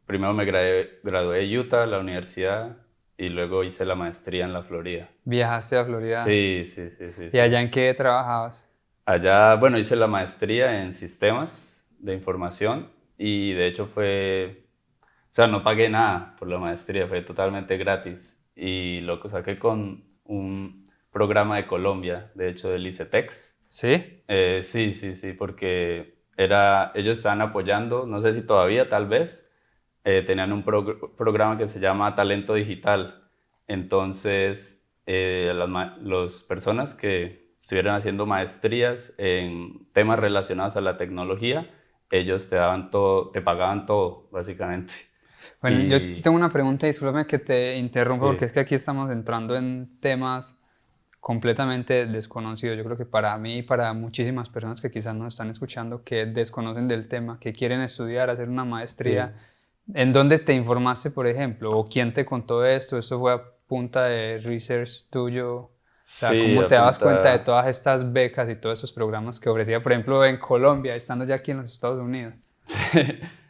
primero 0.06 0.34
me 0.34 0.46
gradué, 0.46 1.02
gradué 1.04 1.40
de 1.40 1.60
Utah, 1.60 1.86
la 1.86 2.00
universidad, 2.00 2.78
y 3.18 3.28
luego 3.28 3.66
hice 3.66 3.84
la 3.84 3.96
maestría 3.96 4.46
en 4.46 4.54
la 4.54 4.64
Florida. 4.64 5.10
¿Viajaste 5.26 5.76
a 5.76 5.84
Florida? 5.84 6.24
Sí, 6.24 6.64
sí, 6.66 6.90
sí. 6.90 7.12
sí 7.12 7.30
¿Y 7.34 7.40
allá 7.40 7.62
en 7.62 7.70
qué 7.70 7.94
trabajabas? 7.94 8.66
Allá, 9.06 9.56
bueno, 9.56 9.78
hice 9.78 9.98
la 9.98 10.08
maestría 10.08 10.84
en 10.84 10.94
sistemas 10.94 11.86
de 12.00 12.14
información 12.14 12.90
y 13.18 13.52
de 13.52 13.68
hecho 13.68 13.88
fue, 13.88 14.64
o 15.04 15.34
sea, 15.34 15.48
no 15.48 15.62
pagué 15.64 15.90
nada 15.90 16.34
por 16.40 16.48
la 16.48 16.60
maestría, 16.60 17.08
fue 17.08 17.22
totalmente 17.22 17.76
gratis 17.76 18.41
y 18.56 19.02
lo 19.02 19.22
saqué 19.30 19.58
con 19.58 20.04
un 20.24 20.90
programa 21.12 21.58
de 21.58 21.68
Colombia, 21.68 22.32
de 22.36 22.50
hecho 22.50 22.70
del 22.70 22.88
ICETEX. 22.88 23.66
¿Sí? 23.68 24.24
Eh, 24.28 24.62
sí, 24.64 24.94
sí, 24.94 25.16
sí, 25.16 25.34
porque 25.34 26.22
era, 26.38 26.92
ellos 26.96 27.18
estaban 27.18 27.42
apoyando, 27.42 28.06
no 28.06 28.20
sé 28.20 28.34
si 28.34 28.46
todavía, 28.46 28.90
tal 28.90 29.08
vez, 29.08 29.52
eh, 30.04 30.24
tenían 30.26 30.52
un 30.52 30.64
programa 30.64 31.58
que 31.58 31.68
se 31.68 31.80
llama 31.80 32.16
Talento 32.16 32.54
Digital. 32.54 33.30
Entonces, 33.68 34.90
eh, 35.06 35.54
las 35.56 36.44
personas 36.44 36.96
que 36.96 37.54
estuvieran 37.58 37.96
haciendo 37.96 38.26
maestrías 38.26 39.14
en 39.18 39.88
temas 39.94 40.20
relacionados 40.20 40.76
a 40.78 40.82
la 40.82 40.98
tecnología, 40.98 41.70
ellos 42.10 42.50
te 42.50 42.56
daban 42.56 42.90
todo, 42.90 43.30
te 43.30 43.42
pagaban 43.42 43.86
todo, 43.86 44.28
básicamente. 44.32 44.94
Bueno, 45.62 45.84
yo 45.84 46.22
tengo 46.22 46.36
una 46.36 46.52
pregunta, 46.52 46.88
discúlpame 46.88 47.26
que 47.26 47.40
te 47.40 47.78
interrumpa, 47.78 48.26
porque 48.26 48.46
es 48.46 48.52
que 48.52 48.60
aquí 48.60 48.76
estamos 48.76 49.12
entrando 49.12 49.56
en 49.56 50.00
temas 50.00 50.62
completamente 51.22 52.08
desconocidos. 52.08 52.76
Yo 52.78 52.84
creo 52.84 52.98
que 52.98 53.06
para 53.06 53.38
mí 53.38 53.60
y 53.60 53.62
para 53.62 53.94
muchísimas 53.94 54.50
personas 54.50 54.82
que 54.82 54.90
quizás 54.90 55.16
nos 55.16 55.36
están 55.36 55.50
escuchando 55.50 56.04
que 56.04 56.26
desconocen 56.26 56.88
del 56.88 57.08
tema, 57.08 57.40
que 57.40 57.54
quieren 57.54 57.82
estudiar, 57.82 58.30
hacer 58.30 58.50
una 58.50 58.66
maestría, 58.66 59.36
¿en 59.94 60.12
dónde 60.12 60.40
te 60.40 60.54
informaste, 60.54 61.12
por 61.12 61.28
ejemplo? 61.28 61.72
¿O 61.72 61.88
quién 61.88 62.12
te 62.12 62.26
contó 62.26 62.66
esto? 62.66 62.98
¿Esto 62.98 63.20
fue 63.20 63.34
a 63.34 63.42
punta 63.68 64.06
de 64.06 64.40
research 64.40 65.06
tuyo? 65.12 65.58
O 65.58 65.72
sea, 66.02 66.32
¿cómo 66.32 66.66
te 66.66 66.74
dabas 66.74 66.98
cuenta 66.98 67.32
de 67.32 67.40
todas 67.40 67.68
estas 67.68 68.12
becas 68.12 68.50
y 68.50 68.56
todos 68.56 68.80
esos 68.80 68.92
programas 68.92 69.40
que 69.40 69.48
ofrecía, 69.48 69.82
por 69.84 69.92
ejemplo, 69.92 70.26
en 70.26 70.40
Colombia, 70.40 70.96
estando 70.96 71.24
ya 71.24 71.36
aquí 71.36 71.52
en 71.52 71.58
los 71.58 71.72
Estados 71.72 72.02
Unidos? 72.02 72.34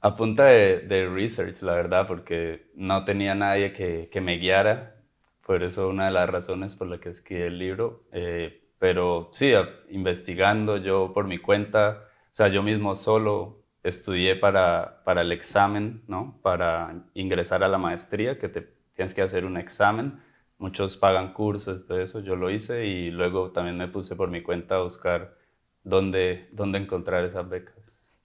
A 0.00 0.14
punta 0.14 0.44
de, 0.46 1.08
research, 1.12 1.60
la 1.62 1.74
verdad, 1.74 2.06
porque 2.06 2.70
no 2.74 3.04
tenía 3.04 3.34
nadie 3.34 3.72
que, 3.72 4.08
que, 4.12 4.20
me 4.20 4.36
guiara. 4.38 4.96
Por 5.44 5.62
eso 5.62 5.88
una 5.88 6.06
de 6.06 6.12
las 6.12 6.28
razones 6.30 6.76
por 6.76 6.88
la 6.88 6.98
que 6.98 7.08
escribí 7.08 7.42
el 7.42 7.58
libro. 7.58 8.04
Eh, 8.12 8.62
pero 8.78 9.28
sí, 9.32 9.52
investigando 9.90 10.76
yo 10.76 11.12
por 11.12 11.26
mi 11.26 11.38
cuenta, 11.38 12.04
o 12.30 12.34
sea, 12.34 12.48
yo 12.48 12.62
mismo 12.62 12.94
solo 12.94 13.64
estudié 13.82 14.36
para, 14.36 15.02
para 15.04 15.22
el 15.22 15.32
examen, 15.32 16.02
¿no? 16.06 16.38
Para 16.42 16.94
ingresar 17.14 17.64
a 17.64 17.68
la 17.68 17.78
maestría, 17.78 18.38
que 18.38 18.48
te 18.48 18.68
tienes 18.94 19.14
que 19.14 19.22
hacer 19.22 19.44
un 19.44 19.56
examen. 19.56 20.20
Muchos 20.58 20.96
pagan 20.96 21.32
cursos, 21.32 21.86
todo 21.86 22.00
eso, 22.00 22.20
yo 22.20 22.36
lo 22.36 22.50
hice 22.50 22.86
y 22.86 23.10
luego 23.10 23.50
también 23.52 23.76
me 23.78 23.88
puse 23.88 24.16
por 24.16 24.30
mi 24.30 24.42
cuenta 24.42 24.76
a 24.76 24.82
buscar 24.82 25.36
dónde, 25.84 26.48
dónde 26.52 26.78
encontrar 26.78 27.24
esas 27.24 27.48
becas. 27.48 27.77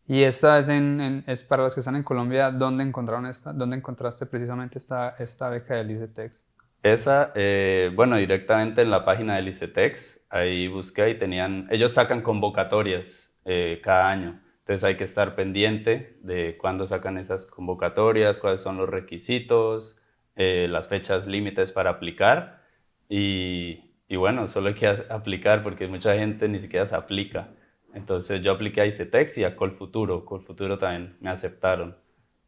Y 0.07 0.23
esta 0.23 0.59
es, 0.59 0.67
en, 0.67 1.23
es 1.27 1.43
para 1.43 1.63
los 1.63 1.73
que 1.73 1.79
están 1.79 1.95
en 1.95 2.03
Colombia, 2.03 2.51
¿dónde, 2.51 2.83
encontraron 2.83 3.25
esta, 3.25 3.53
dónde 3.53 3.77
encontraste 3.77 4.25
precisamente 4.25 4.77
esta, 4.77 5.15
esta 5.17 5.49
beca 5.49 5.75
de 5.75 5.93
ICETEX? 5.93 6.43
Esa, 6.83 7.31
eh, 7.35 7.89
bueno, 7.95 8.17
directamente 8.17 8.81
en 8.81 8.91
la 8.91 9.05
página 9.05 9.37
del 9.37 9.47
ICETEX, 9.47 10.25
ahí 10.29 10.67
busqué 10.67 11.11
y 11.11 11.17
tenían, 11.17 11.67
ellos 11.71 11.93
sacan 11.93 12.21
convocatorias 12.21 13.39
eh, 13.45 13.79
cada 13.81 14.09
año, 14.09 14.41
entonces 14.59 14.83
hay 14.83 14.95
que 14.97 15.05
estar 15.05 15.35
pendiente 15.35 16.17
de 16.21 16.57
cuándo 16.57 16.85
sacan 16.85 17.17
esas 17.17 17.45
convocatorias, 17.45 18.39
cuáles 18.39 18.59
son 18.59 18.75
los 18.77 18.89
requisitos, 18.89 20.01
eh, 20.35 20.67
las 20.69 20.89
fechas 20.89 21.25
límites 21.25 21.71
para 21.71 21.91
aplicar 21.91 22.63
y, 23.07 23.93
y, 24.09 24.17
bueno, 24.17 24.47
solo 24.47 24.69
hay 24.69 24.73
que 24.73 24.87
aplicar 24.87 25.63
porque 25.63 25.87
mucha 25.87 26.15
gente 26.15 26.49
ni 26.49 26.59
siquiera 26.59 26.85
se 26.85 26.95
aplica. 26.95 27.49
Entonces 27.93 28.41
yo 28.41 28.51
apliqué 28.51 28.81
a 28.81 28.85
ICETEX 28.85 29.37
y 29.37 29.43
a 29.43 29.55
Colfuturo, 29.55 30.25
Colfuturo 30.25 30.77
también 30.77 31.15
me 31.19 31.29
aceptaron. 31.29 31.95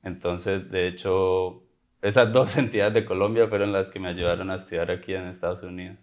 Entonces, 0.04 0.70
de 0.72 0.88
hecho, 0.88 1.64
esas 2.02 2.32
dos 2.34 2.58
entidades 2.58 2.94
de 2.94 3.06
Colombia 3.06 3.48
fueron 3.48 3.72
las 3.72 3.90
que 3.90 4.00
me 4.00 4.10
ayudaron 4.10 4.50
a 4.50 4.56
estudiar 4.56 4.92
aquí 4.92 5.14
en 5.14 5.28
Estados 5.28 5.64
Unidos. 5.64 5.98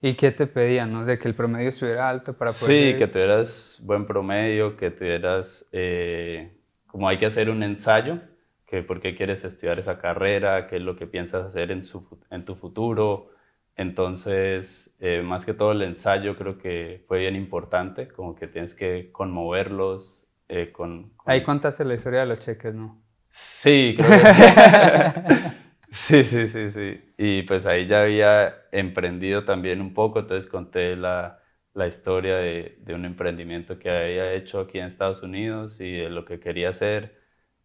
¿Y 0.00 0.14
qué 0.14 0.30
te 0.30 0.46
pedían? 0.46 0.92
No 0.92 1.04
sé, 1.04 1.18
que 1.18 1.26
el 1.26 1.34
promedio 1.34 1.70
estuviera 1.70 2.08
alto 2.08 2.36
para 2.36 2.52
poder... 2.52 2.92
Sí, 2.92 2.98
que 2.98 3.06
tuvieras 3.06 3.80
buen 3.84 4.06
promedio, 4.06 4.76
que 4.76 4.90
tuvieras... 4.90 5.68
Eh, 5.72 6.52
como 6.86 7.08
hay 7.08 7.18
que 7.18 7.26
hacer 7.26 7.50
un 7.50 7.62
ensayo, 7.62 8.20
que 8.66 8.82
por 8.82 9.00
qué 9.00 9.14
quieres 9.14 9.44
estudiar 9.44 9.78
esa 9.78 9.98
carrera, 9.98 10.66
qué 10.66 10.76
es 10.76 10.82
lo 10.82 10.96
que 10.96 11.06
piensas 11.06 11.44
hacer 11.44 11.70
en, 11.70 11.82
su, 11.82 12.06
en 12.30 12.44
tu 12.44 12.54
futuro. 12.54 13.30
Entonces, 13.76 14.96
eh, 15.00 15.22
más 15.22 15.44
que 15.46 15.54
todo 15.54 15.72
el 15.72 15.82
ensayo 15.82 16.36
creo 16.36 16.58
que 16.58 17.04
fue 17.08 17.20
bien 17.20 17.36
importante, 17.36 18.08
como 18.08 18.34
que 18.34 18.48
tienes 18.48 18.74
que 18.74 19.12
conmoverlos 19.12 20.28
eh, 20.48 20.72
con, 20.72 21.12
Ahí 21.26 21.42
contaste 21.42 21.84
la 21.84 21.94
historia 21.94 22.20
de 22.20 22.26
los 22.26 22.40
cheques, 22.40 22.74
¿no? 22.74 23.02
Sí, 23.30 23.94
creo 23.96 24.16
que 24.16 24.22
sí. 25.90 26.24
sí, 26.24 26.48
sí, 26.48 26.70
sí, 26.70 27.14
Y 27.18 27.42
pues 27.42 27.66
ahí 27.66 27.86
ya 27.86 28.02
había 28.02 28.54
emprendido 28.72 29.44
también 29.44 29.80
un 29.80 29.92
poco, 29.94 30.20
entonces 30.20 30.50
conté 30.50 30.96
la, 30.96 31.42
la 31.74 31.86
historia 31.86 32.36
de, 32.36 32.78
de, 32.80 32.94
un 32.94 33.04
emprendimiento 33.04 33.78
que 33.78 33.90
había 33.90 34.32
hecho 34.34 34.60
aquí 34.60 34.78
en 34.78 34.86
Estados 34.86 35.22
Unidos 35.22 35.80
y 35.80 35.92
de 35.92 36.10
lo 36.10 36.24
que 36.24 36.40
quería 36.40 36.70
hacer. 36.70 37.20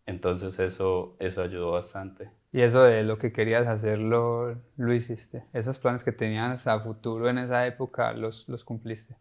Entonces 0.05 0.59
eso, 0.59 1.15
eso 1.19 1.41
ayudó 1.43 1.71
bastante. 1.71 2.31
Y 2.53 2.61
eso 2.61 2.83
de 2.83 3.03
lo 3.03 3.17
que 3.17 3.31
querías 3.31 3.67
hacer 3.67 3.99
lo, 3.99 4.55
lo 4.77 4.93
hiciste. 4.93 5.43
Esos 5.53 5.79
planes 5.79 6.03
que 6.03 6.11
tenías 6.11 6.67
a 6.67 6.79
futuro 6.81 7.29
en 7.29 7.37
esa 7.37 7.65
época, 7.65 8.11
¿los, 8.13 8.47
los 8.49 8.63
cumpliste? 8.63 9.15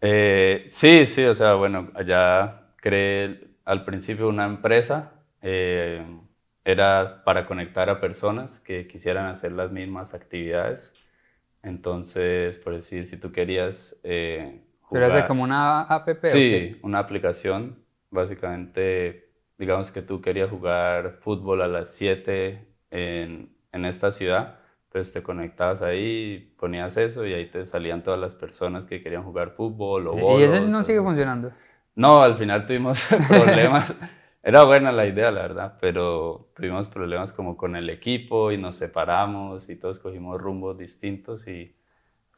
Eh, 0.00 0.64
sí, 0.68 1.06
sí, 1.06 1.24
o 1.24 1.34
sea, 1.34 1.54
bueno, 1.54 1.90
allá 1.94 2.72
creé 2.76 3.48
al 3.64 3.84
principio 3.84 4.28
una 4.28 4.46
empresa 4.46 5.12
eh, 5.42 6.04
era 6.64 7.22
para 7.24 7.46
conectar 7.46 7.90
a 7.90 8.00
personas 8.00 8.60
que 8.60 8.86
quisieran 8.86 9.26
hacer 9.26 9.52
las 9.52 9.70
mismas 9.70 10.14
actividades. 10.14 10.94
Entonces, 11.62 12.58
por 12.58 12.74
decir, 12.74 13.06
si 13.06 13.18
tú 13.18 13.32
querías 13.32 14.00
eh, 14.04 14.62
jugar... 14.80 15.10
¿Pero 15.10 15.26
como 15.26 15.42
una 15.42 15.82
app? 15.82 16.08
Sí, 16.24 16.78
una 16.82 17.00
aplicación. 17.00 17.84
Básicamente, 18.10 19.27
digamos 19.58 19.92
que 19.92 20.02
tú 20.02 20.20
querías 20.22 20.50
jugar 20.50 21.18
fútbol 21.20 21.62
a 21.62 21.68
las 21.68 21.90
7 21.90 22.66
en, 22.90 23.54
en 23.72 23.84
esta 23.84 24.12
ciudad. 24.12 24.60
Entonces 24.86 25.12
te 25.12 25.22
conectabas 25.22 25.82
ahí, 25.82 26.54
ponías 26.58 26.96
eso 26.96 27.26
y 27.26 27.34
ahí 27.34 27.50
te 27.50 27.66
salían 27.66 28.02
todas 28.02 28.18
las 28.18 28.34
personas 28.34 28.86
que 28.86 29.02
querían 29.02 29.24
jugar 29.24 29.50
fútbol 29.50 30.08
o 30.08 30.38
¿Y 30.40 30.44
eso 30.44 30.60
no 30.66 30.82
sigue 30.82 31.02
funcionando? 31.02 31.52
No, 31.94 32.22
al 32.22 32.36
final 32.36 32.66
tuvimos 32.66 33.08
problemas. 33.28 33.92
Era 34.42 34.64
buena 34.64 34.92
la 34.92 35.06
idea, 35.06 35.30
la 35.32 35.42
verdad, 35.42 35.78
pero 35.80 36.50
tuvimos 36.54 36.88
problemas 36.88 37.32
como 37.32 37.56
con 37.56 37.76
el 37.76 37.90
equipo 37.90 38.52
y 38.52 38.56
nos 38.56 38.76
separamos 38.76 39.68
y 39.68 39.76
todos 39.76 39.98
cogimos 39.98 40.40
rumbos 40.40 40.78
distintos 40.78 41.46
y, 41.48 41.76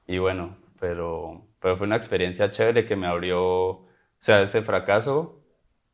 y 0.06 0.18
bueno, 0.18 0.56
pero, 0.80 1.46
pero 1.60 1.76
fue 1.76 1.86
una 1.86 1.96
experiencia 1.96 2.50
chévere 2.50 2.86
que 2.86 2.96
me 2.96 3.06
abrió, 3.06 3.42
o 3.42 3.88
sea, 4.18 4.42
ese 4.42 4.62
fracaso 4.62 5.39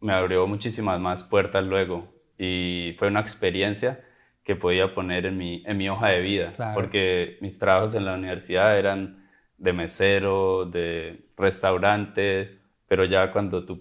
me 0.00 0.12
abrió 0.12 0.46
muchísimas 0.46 1.00
más 1.00 1.24
puertas 1.24 1.64
luego 1.64 2.12
y 2.38 2.94
fue 2.98 3.08
una 3.08 3.20
experiencia 3.20 4.04
que 4.44 4.54
podía 4.54 4.94
poner 4.94 5.26
en 5.26 5.38
mi, 5.38 5.62
en 5.66 5.76
mi 5.76 5.88
hoja 5.88 6.08
de 6.08 6.20
vida, 6.20 6.52
porque 6.74 7.38
mis 7.40 7.58
trabajos 7.58 7.94
en 7.94 8.04
la 8.04 8.14
universidad 8.14 8.78
eran 8.78 9.28
de 9.58 9.72
mesero, 9.72 10.66
de 10.66 11.26
restaurante, 11.36 12.60
pero 12.86 13.04
ya 13.04 13.32
cuando 13.32 13.64
tú 13.64 13.80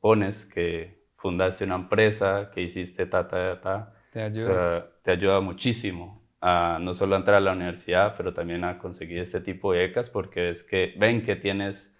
pones 0.00 0.46
que 0.46 1.02
fundaste 1.16 1.64
una 1.64 1.74
empresa, 1.74 2.50
que 2.54 2.62
hiciste 2.62 3.06
ta, 3.06 3.26
ta, 3.26 3.60
ta, 3.60 3.94
te 4.12 4.22
ayuda, 4.22 4.86
te 5.02 5.10
ayuda 5.10 5.40
muchísimo 5.40 6.22
a 6.40 6.78
no 6.80 6.94
solo 6.94 7.16
entrar 7.16 7.38
a 7.38 7.40
la 7.40 7.52
universidad, 7.52 8.14
pero 8.16 8.32
también 8.32 8.62
a 8.62 8.78
conseguir 8.78 9.18
este 9.18 9.40
tipo 9.40 9.72
de 9.72 9.80
becas, 9.80 10.08
porque 10.08 10.50
es 10.50 10.62
que 10.62 10.94
ven 10.96 11.22
que 11.22 11.34
tienes 11.34 11.95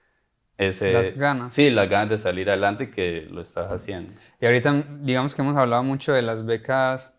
ese... 0.59 0.93
Las 0.93 1.17
ganas. 1.17 1.55
Sí, 1.55 1.71
las 1.71 1.89
ganas 1.89 2.11
de 2.11 2.19
salir 2.19 2.49
adelante 2.49 2.91
que 2.91 3.27
lo 3.31 3.43
estás 3.43 3.71
haciendo. 3.71 4.13
Y 4.41 4.47
ahorita, 4.47 4.85
digamos 5.01 5.35
que 5.35 5.43
hemos 5.43 5.57
hablado 5.57 5.83
mucho 5.83 6.13
de 6.13 6.23
las 6.23 6.45
becas 6.45 7.15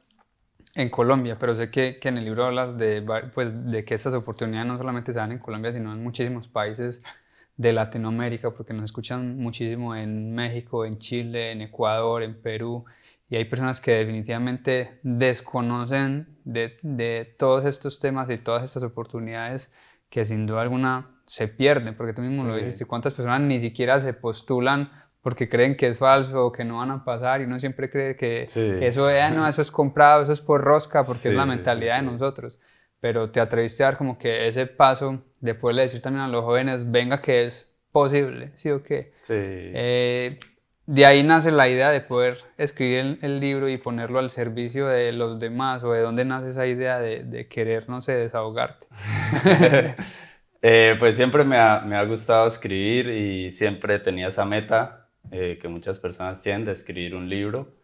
en 0.75 0.89
Colombia, 0.89 1.38
pero 1.39 1.56
sé 1.56 1.72
que, 1.72 1.98
que 2.00 2.10
en 2.10 2.17
el 2.17 2.25
libro 2.25 2.46
hablas 2.46 2.77
de, 2.77 3.03
pues, 3.34 3.72
de 3.72 3.84
que 3.84 3.96
estas 3.96 4.13
oportunidades 4.13 4.67
no 4.67 4.77
solamente 4.77 5.12
se 5.12 5.20
dan 5.20 5.32
en 5.32 5.39
Colombia, 5.39 5.72
sino 5.72 5.91
en 5.91 6.03
muchísimos 6.03 6.48
países 6.48 7.03
de 7.56 7.74
Latinoamérica, 7.74 8.51
porque 8.51 8.74
nos 8.74 8.86
escuchan 8.86 9.38
muchísimo 9.38 9.96
en 9.96 10.36
México, 10.36 10.86
en 10.86 11.00
Chile, 11.00 11.51
en 11.51 11.62
Ecuador, 11.62 12.22
en 12.22 12.39
Perú, 12.39 12.86
y 13.29 13.36
hay 13.36 13.46
personas 13.46 13.82
que 13.82 13.91
definitivamente 13.91 15.00
desconocen 15.01 16.38
de, 16.46 16.77
de 16.84 17.36
todos 17.38 17.65
estos 17.65 18.00
temas 18.00 18.29
y 18.29 18.38
todas 18.38 18.63
estas 18.63 18.84
oportunidades 18.84 19.72
que 20.10 20.24
sin 20.24 20.46
duda 20.46 20.62
alguna 20.62 21.17
se 21.28 21.48
pierden, 21.48 21.96
porque 21.96 22.14
tú 22.14 22.22
mismo 22.22 22.44
lo 22.44 22.56
dijiste, 22.56 22.86
cuántas 22.86 23.14
personas 23.14 23.42
ni 23.42 23.60
siquiera 23.60 24.00
se 24.00 24.14
postulan 24.14 24.92
porque 25.22 25.48
creen 25.50 25.76
que 25.76 25.88
es 25.90 25.98
falso 25.98 26.48
o 26.48 26.52
que 26.52 26.64
no 26.64 26.78
van 26.78 26.90
a 26.90 27.04
pasar 27.04 27.42
y 27.42 27.44
uno 27.44 27.60
siempre 27.60 27.90
cree 27.90 28.16
que 28.16 28.44
eso, 28.82 29.10
eh, 29.10 29.30
no, 29.30 29.48
eso 29.48 29.62
es 29.62 29.70
comprado, 29.70 30.24
eso 30.24 30.32
es 30.32 30.42
por 30.42 30.62
rosca, 30.62 31.04
porque 31.04 31.28
es 31.28 31.36
la 31.36 31.46
mentalidad 31.46 31.98
de 31.98 32.04
nosotros 32.04 32.58
pero 33.00 33.30
te 33.30 33.40
atreviste 33.40 33.84
a 33.84 33.88
dar 33.88 33.98
como 33.98 34.18
que 34.18 34.48
ese 34.48 34.66
paso 34.66 35.24
de 35.40 35.56
poderle 35.56 35.84
decir 35.84 36.02
también 36.02 36.24
a 36.24 36.28
los 36.28 36.44
jóvenes, 36.44 36.90
venga 36.90 37.22
que 37.22 37.46
es 37.46 37.76
posible, 37.92 38.52
¿sí 38.56 38.72
o 38.72 38.84
qué? 38.84 39.14
Sí. 39.24 39.34
Eh, 39.36 40.40
de 40.86 41.06
ahí 41.06 41.22
nace 41.22 41.52
la 41.52 41.68
idea 41.68 41.92
de 41.92 42.00
poder 42.00 42.38
escribir 42.58 43.20
el, 43.22 43.40
libro 43.40 43.68
y 43.68 43.78
ponerlo 43.78 44.20
al 44.20 44.30
servicio 44.30 44.88
de 44.88 45.12
los 45.12 45.38
demás, 45.38 45.84
o 45.84 45.92
de 45.92 46.02
dónde 46.02 46.26
nace 46.26 46.50
esa 46.50 46.66
idea 46.66 47.00
de, 47.00 47.24
de 47.24 47.48
querer, 47.48 47.90
no 47.90 48.02
sé, 48.02 48.14
desahogarte. 48.14 48.88
Eh, 50.62 50.96
pues 50.98 51.16
siempre 51.16 51.44
me 51.44 51.58
ha, 51.58 51.82
me 51.82 51.96
ha, 51.96 52.04
gustado 52.04 52.48
escribir 52.48 53.10
y 53.10 53.52
siempre 53.52 54.00
tenía 54.00 54.28
esa 54.30 54.46
meta 54.46 55.10
eh, 55.32 55.60
que 55.62 55.68
muchas 55.68 56.00
personas 56.00 56.42
tienen 56.42 56.66
de 56.66 56.72
escribir 56.72 57.16
un 57.16 57.30
libro. 57.30 57.76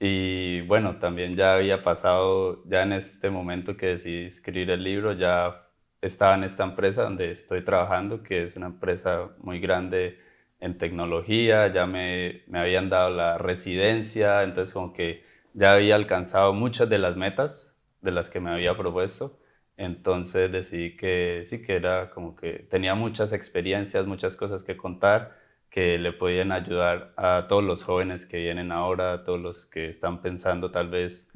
Y 0.00 0.62
bueno, 0.62 0.98
también 0.98 1.36
ya 1.36 1.54
había 1.54 1.82
pasado, 1.82 2.62
ya 2.66 2.82
en 2.82 2.92
este 2.92 3.30
momento 3.30 3.76
que 3.76 3.86
decidí 3.88 4.26
escribir 4.26 4.70
el 4.70 4.84
libro, 4.84 5.12
ya 5.12 5.68
estaba 6.02 6.34
en 6.34 6.44
esta 6.44 6.64
empresa 6.64 7.04
donde 7.04 7.30
estoy 7.30 7.62
trabajando, 7.64 8.22
que 8.22 8.44
es 8.44 8.56
una 8.56 8.66
empresa 8.66 9.30
muy 9.38 9.60
grande 9.60 10.20
en 10.60 10.78
tecnología, 10.78 11.72
ya 11.72 11.86
me, 11.86 12.42
me 12.48 12.58
habían 12.60 12.88
dado 12.90 13.10
la 13.10 13.38
residencia, 13.38 14.42
entonces 14.42 14.74
como 14.74 14.92
que 14.92 15.24
ya 15.54 15.74
había 15.74 15.96
alcanzado 15.96 16.52
muchas 16.52 16.88
de 16.88 16.98
las 16.98 17.16
metas 17.16 17.76
de 18.02 18.10
las 18.12 18.30
que 18.30 18.40
me 18.40 18.50
había 18.50 18.76
propuesto. 18.76 19.38
Entonces 19.76 20.50
decidí 20.52 20.96
que 20.96 21.42
sí, 21.44 21.62
que 21.62 21.76
era 21.76 22.10
como 22.10 22.34
que 22.36 22.66
tenía 22.70 22.94
muchas 22.94 23.32
experiencias, 23.32 24.06
muchas 24.06 24.36
cosas 24.36 24.62
que 24.64 24.76
contar 24.76 25.36
que 25.70 25.98
le 25.98 26.12
podían 26.12 26.52
ayudar 26.52 27.12
a 27.16 27.46
todos 27.48 27.62
los 27.62 27.84
jóvenes 27.84 28.24
que 28.24 28.38
vienen 28.38 28.72
ahora, 28.72 29.12
a 29.12 29.24
todos 29.24 29.38
los 29.40 29.66
que 29.66 29.88
están 29.90 30.22
pensando 30.22 30.70
tal 30.70 30.88
vez 30.88 31.30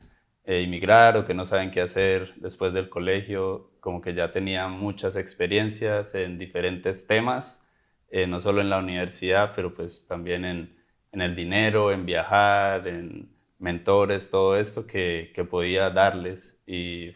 eh, 0.45 0.63
emigrar 0.63 1.17
o 1.19 1.27
que 1.27 1.35
no 1.35 1.45
saben 1.45 1.71
qué 1.71 1.83
hacer 1.83 2.33
después 2.37 2.73
del 2.73 2.89
colegio. 2.89 3.71
como 3.81 4.01
que 4.01 4.15
ya 4.15 4.33
tenía 4.33 4.69
muchas 4.69 5.17
experiencias 5.17 6.15
en 6.15 6.39
diferentes 6.39 7.07
temas, 7.07 7.67
eh, 8.11 8.27
no 8.27 8.41
solo 8.41 8.61
en 8.61 8.71
la 8.71 8.79
universidad, 8.79 9.53
pero 9.55 9.75
pues 9.75 10.07
también 10.07 10.45
en, 10.45 10.75
en, 11.13 11.21
el 11.23 11.37
dinero, 11.37 11.93
en 11.93 12.07
viajar, 12.07 12.89
en 12.89 13.31
mentores, 13.59 14.31
todo 14.31 14.57
esto 14.59 14.87
que, 14.87 15.33
que 15.35 15.45
podía 15.45 15.91
darles 15.91 16.61
y 16.67 17.13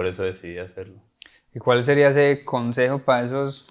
por 0.00 0.06
eso 0.06 0.22
decidí 0.22 0.56
hacerlo. 0.56 0.94
¿Y 1.54 1.58
cuál 1.58 1.84
sería 1.84 2.08
ese 2.08 2.42
consejo 2.42 3.00
para 3.00 3.26
esos 3.26 3.70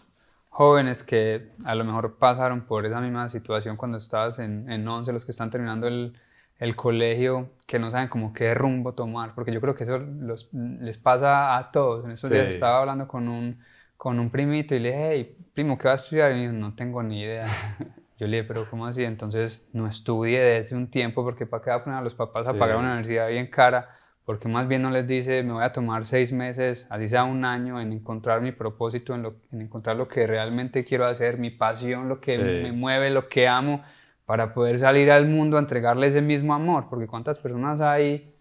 jóvenes 0.50 1.01
que 1.01 1.53
a 1.65 1.74
lo 1.74 1.83
mejor 1.83 2.19
pasaron 2.19 2.67
por 2.67 2.86
esa 2.86 3.01
misma 3.01 3.27
situación 3.29 3.75
cuando 3.77 3.98
estabas 3.98 4.38
en, 4.38 4.71
en 4.71 4.88
11, 4.88 5.12
los 5.12 5.25
que 5.25 5.31
están 5.31 5.50
terminando 5.50 5.88
el, 5.88 6.15
el, 6.59 6.75
colegio, 6.75 7.50
que 7.65 7.79
no 7.79 7.89
saben 7.89 8.09
como 8.09 8.31
qué 8.31 8.53
rumbo 8.53 8.93
tomar? 8.93 9.33
Porque 9.33 9.51
yo 9.51 9.59
creo 9.59 9.74
que 9.74 9.86
eso 9.86 9.98
los, 9.98 10.53
les 10.53 11.00
pasa 11.00 11.57
a 11.57 11.71
todos. 11.71 12.05
En 12.05 12.12
esos 12.12 12.29
días 12.29 12.50
estaba 12.50 12.81
hablando 12.81 13.07
con 13.07 13.27
un, 13.27 13.59
con 13.98 14.19
un 14.19 14.29
primito 14.29 14.75
y 14.75 14.79
le 14.81 14.89
dije, 14.89 15.09
hey, 15.09 15.38
primo, 15.55 15.79
¿qué 15.79 15.88
vas 15.88 16.01
a 16.01 16.03
estudiar? 16.03 16.31
Y 16.33 16.41
dijo, 16.41 16.53
no 16.53 16.75
tengo 16.75 17.01
ni 17.01 17.24
idea. 17.24 17.48
Yo 18.19 18.27
le 18.27 18.38
dije, 18.38 18.48
pero 18.48 18.69
¿cómo 18.69 18.86
así? 18.86 19.03
Entonces 19.03 19.67
no 19.74 19.88
estudie 19.88 20.39
desde 20.39 20.75
un 20.75 20.91
tiempo 20.91 21.24
porque 21.24 21.48
para 21.48 21.63
qué 21.63 21.71
va 21.71 21.77
a 21.77 21.83
poner 21.83 21.98
a 21.98 22.03
los 22.03 22.13
papás 22.13 22.48
a 22.48 22.53
pagar 22.53 22.77
una 22.77 22.89
universidad 22.89 23.29
bien 23.29 23.48
cara 23.48 23.95
porque 24.29 24.48
más 24.48 24.67
bien 24.67 24.83
no 24.83 24.91
les 24.91 25.07
dice, 25.07 25.41
me 25.41 25.53
voy 25.53 25.63
a 25.63 25.71
tomar 25.71 26.05
seis 26.05 26.31
meses, 26.31 26.86
así 26.91 27.07
sea 27.07 27.24
un 27.24 27.45
año, 27.45 27.81
en 27.81 27.91
encontrar 27.91 28.41
mi 28.41 28.51
propósito, 28.51 29.15
en, 29.15 29.24
lo, 29.24 29.38
en 29.51 29.62
encontrar 29.62 29.95
lo 29.95 30.07
que 30.07 30.27
realmente 30.27 30.86
quiero 30.86 31.07
hacer, 31.07 31.39
mi 31.39 31.50
pasión, 31.50 32.07
lo 32.07 32.21
que 32.21 32.38
me 32.38 32.71
mueve, 32.71 33.09
lo 33.09 33.27
que 33.27 33.48
amo, 33.48 33.81
para 34.27 34.53
poder 34.53 34.77
salir 34.77 35.09
al 35.09 35.25
mundo 35.25 35.57
a 35.57 35.62
entregarle 35.62 36.05
ese 36.05 36.21
mismo 36.21 36.53
amor, 36.53 36.89
porque 36.91 37.07
cuántas 37.07 37.39
personas 37.39 37.81
hay 37.81 38.36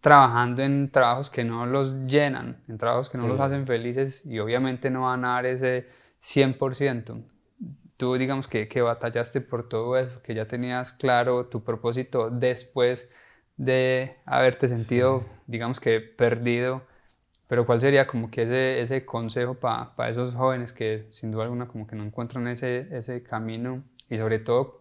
trabajando 0.00 0.62
en 0.62 0.90
trabajos 0.90 1.28
que 1.28 1.44
no 1.44 1.66
los 1.66 2.06
llenan, 2.06 2.62
en 2.66 2.78
trabajos 2.78 3.10
que 3.10 3.18
no 3.18 3.28
los 3.28 3.38
hacen 3.38 3.66
felices 3.66 4.24
y 4.24 4.38
obviamente 4.38 4.88
no 4.88 5.02
van 5.02 5.26
a 5.26 5.34
dar 5.34 5.44
ese 5.44 5.88
100%. 6.22 7.22
Tú 7.98 8.14
digamos 8.14 8.48
que, 8.48 8.66
que 8.66 8.80
batallaste 8.80 9.42
por 9.42 9.68
todo 9.68 9.98
eso, 9.98 10.22
que 10.22 10.34
ya 10.34 10.46
tenías 10.46 10.94
claro 10.94 11.48
tu 11.48 11.62
propósito 11.62 12.30
después 12.30 13.10
de 13.58 14.16
haberte 14.24 14.68
sentido, 14.68 15.24
digamos 15.46 15.80
que 15.80 16.00
perdido, 16.00 16.82
pero 17.48 17.66
¿cuál 17.66 17.80
sería 17.80 18.06
como 18.06 18.30
que 18.30 18.42
ese, 18.42 18.80
ese 18.80 19.04
consejo 19.04 19.54
para 19.54 20.08
esos 20.08 20.34
jóvenes 20.34 20.72
que 20.72 21.06
sin 21.10 21.32
duda 21.32 21.44
alguna 21.44 21.66
como 21.66 21.86
que 21.86 21.96
no 21.96 22.04
encuentran 22.04 22.46
ese, 22.48 22.88
ese 22.96 23.22
camino 23.22 23.82
y 24.08 24.16
sobre 24.16 24.38
todo 24.38 24.78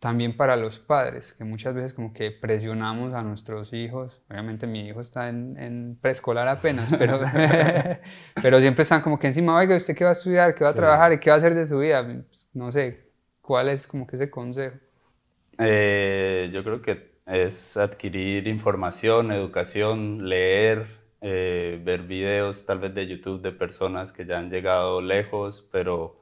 también 0.00 0.34
para 0.34 0.56
los 0.56 0.78
padres, 0.78 1.34
que 1.34 1.44
muchas 1.44 1.74
veces 1.74 1.92
como 1.92 2.14
que 2.14 2.30
presionamos 2.30 3.12
a 3.12 3.22
nuestros 3.22 3.74
hijos, 3.74 4.22
obviamente 4.30 4.66
mi 4.66 4.88
hijo 4.88 5.02
está 5.02 5.28
en, 5.28 5.58
en 5.58 5.98
preescolar 6.00 6.48
apenas, 6.48 6.90
pero, 6.98 7.20
pero 8.42 8.60
siempre 8.60 8.82
están 8.82 9.02
como 9.02 9.18
que 9.18 9.26
encima, 9.26 9.54
oiga, 9.54 9.76
¿usted 9.76 9.94
qué 9.94 10.04
va 10.04 10.10
a 10.10 10.14
estudiar? 10.14 10.54
¿Qué 10.54 10.64
va 10.64 10.70
a 10.70 10.74
trabajar? 10.74 11.12
¿Y 11.12 11.18
qué 11.18 11.28
va 11.28 11.34
a 11.34 11.36
hacer 11.36 11.54
de 11.54 11.66
su 11.66 11.78
vida? 11.78 12.02
Pues, 12.02 12.48
no 12.54 12.72
sé, 12.72 13.10
¿cuál 13.42 13.68
es 13.68 13.86
como 13.86 14.06
que 14.06 14.16
ese 14.16 14.30
consejo? 14.30 14.78
Eh, 15.58 16.50
yo 16.50 16.64
creo 16.64 16.80
que 16.80 17.09
es 17.30 17.76
adquirir 17.76 18.48
información, 18.48 19.32
educación, 19.32 20.28
leer, 20.28 20.86
eh, 21.20 21.80
ver 21.84 22.02
videos 22.02 22.66
tal 22.66 22.80
vez 22.80 22.94
de 22.94 23.06
YouTube 23.06 23.42
de 23.42 23.52
personas 23.52 24.12
que 24.12 24.26
ya 24.26 24.38
han 24.38 24.50
llegado 24.50 25.00
lejos, 25.00 25.68
pero 25.72 26.20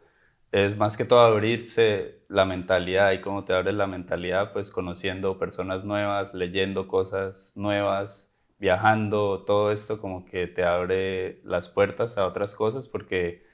es 0.52 0.76
más 0.78 0.96
que 0.96 1.04
todo 1.04 1.20
abrirse 1.20 2.22
la 2.28 2.44
mentalidad 2.44 3.12
y 3.12 3.20
cómo 3.20 3.44
te 3.44 3.52
abres 3.54 3.74
la 3.74 3.86
mentalidad, 3.86 4.52
pues 4.52 4.70
conociendo 4.70 5.38
personas 5.38 5.84
nuevas, 5.84 6.34
leyendo 6.34 6.88
cosas 6.88 7.52
nuevas, 7.56 8.34
viajando, 8.58 9.44
todo 9.46 9.72
esto 9.72 10.00
como 10.00 10.24
que 10.24 10.46
te 10.46 10.64
abre 10.64 11.40
las 11.44 11.68
puertas 11.68 12.18
a 12.18 12.26
otras 12.26 12.54
cosas 12.54 12.88
porque 12.88 13.46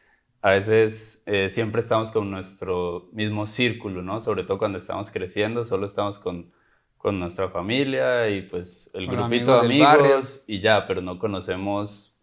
a 0.43 0.51
veces 0.53 1.23
eh, 1.27 1.49
siempre 1.49 1.81
estamos 1.81 2.13
con 2.13 2.31
nuestro 2.31 3.09
mismo 3.13 3.47
círculo, 3.47 4.03
¿no? 4.03 4.21
Sobre 4.21 4.45
todo 4.45 4.59
cuando 4.59 4.79
estamos 4.79 5.11
creciendo, 5.11 5.65
solo 5.65 5.87
estamos 5.87 6.19
con 6.19 6.53
con 7.05 7.21
nuestra 7.21 7.51
familia 7.51 8.31
y 8.31 8.41
pues 8.41 8.91
el 8.95 9.07
grupito 9.07 9.61
de 9.61 9.67
amigos 9.67 10.43
y 10.47 10.61
ya, 10.61 10.87
pero 10.87 11.03
no 11.03 11.19
conocemos 11.19 12.17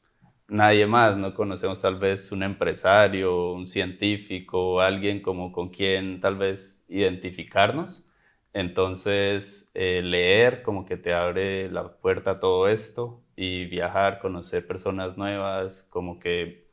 nadie 0.48 0.88
más, 0.88 1.16
no 1.16 1.36
conocemos 1.36 1.80
tal 1.80 2.00
vez 2.00 2.32
un 2.32 2.42
empresario, 2.42 3.52
un 3.54 3.68
científico, 3.68 4.82
alguien 4.82 5.22
como 5.22 5.52
con 5.52 5.70
quien 5.70 6.20
tal 6.20 6.36
vez 6.36 6.84
identificarnos. 6.90 8.08
Entonces, 8.54 9.70
eh, 9.76 10.02
leer 10.04 10.64
como 10.64 10.84
que 10.84 10.98
te 10.98 11.14
abre 11.14 11.70
la 11.70 11.88
puerta 11.98 12.32
a 12.32 12.40
todo 12.40 12.68
esto 12.68 13.22
y 13.36 13.66
viajar, 13.66 14.18
conocer 14.18 14.66
personas 14.66 15.16
nuevas, 15.16 15.88
como 15.92 16.20
que 16.20 16.66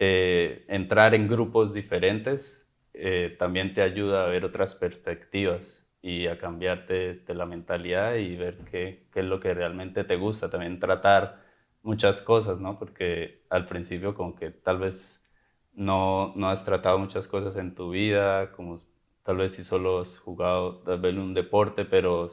eh, 0.00 0.64
entrar 0.66 1.14
en 1.14 1.28
grupos 1.28 1.72
diferentes 1.72 2.68
eh, 2.92 3.36
también 3.38 3.72
te 3.72 3.82
ayuda 3.82 4.24
a 4.24 4.26
ver 4.26 4.44
otras 4.44 4.74
perspectivas 4.74 5.85
y 6.06 6.28
a 6.28 6.38
cambiarte 6.38 7.24
de 7.26 7.34
la 7.34 7.46
mentalidad 7.46 8.14
y 8.14 8.36
ver 8.36 8.58
qué, 8.70 9.08
qué, 9.12 9.20
es 9.20 9.26
lo 9.26 9.40
que 9.40 9.52
realmente 9.52 10.04
te 10.04 10.14
gusta. 10.14 10.48
También 10.48 10.78
tratar 10.78 11.40
muchas 11.82 12.22
cosas, 12.22 12.60
¿no? 12.60 12.78
Porque 12.78 13.42
al 13.50 13.66
principio 13.66 14.14
como 14.14 14.36
que 14.36 14.52
tal 14.52 14.78
vez 14.78 15.28
no, 15.74 16.32
no 16.36 16.48
has 16.48 16.64
tratado 16.64 17.00
muchas 17.00 17.26
cosas 17.26 17.56
en 17.56 17.74
tu 17.74 17.90
vida, 17.90 18.52
como 18.52 18.78
tal 19.24 19.38
vez 19.38 19.56
si 19.56 19.64
solo 19.64 20.02
has 20.02 20.16
jugado 20.16 20.76
tal 20.84 21.00
vez 21.00 21.16
un 21.16 21.34
deporte, 21.34 21.84
pero 21.84 22.28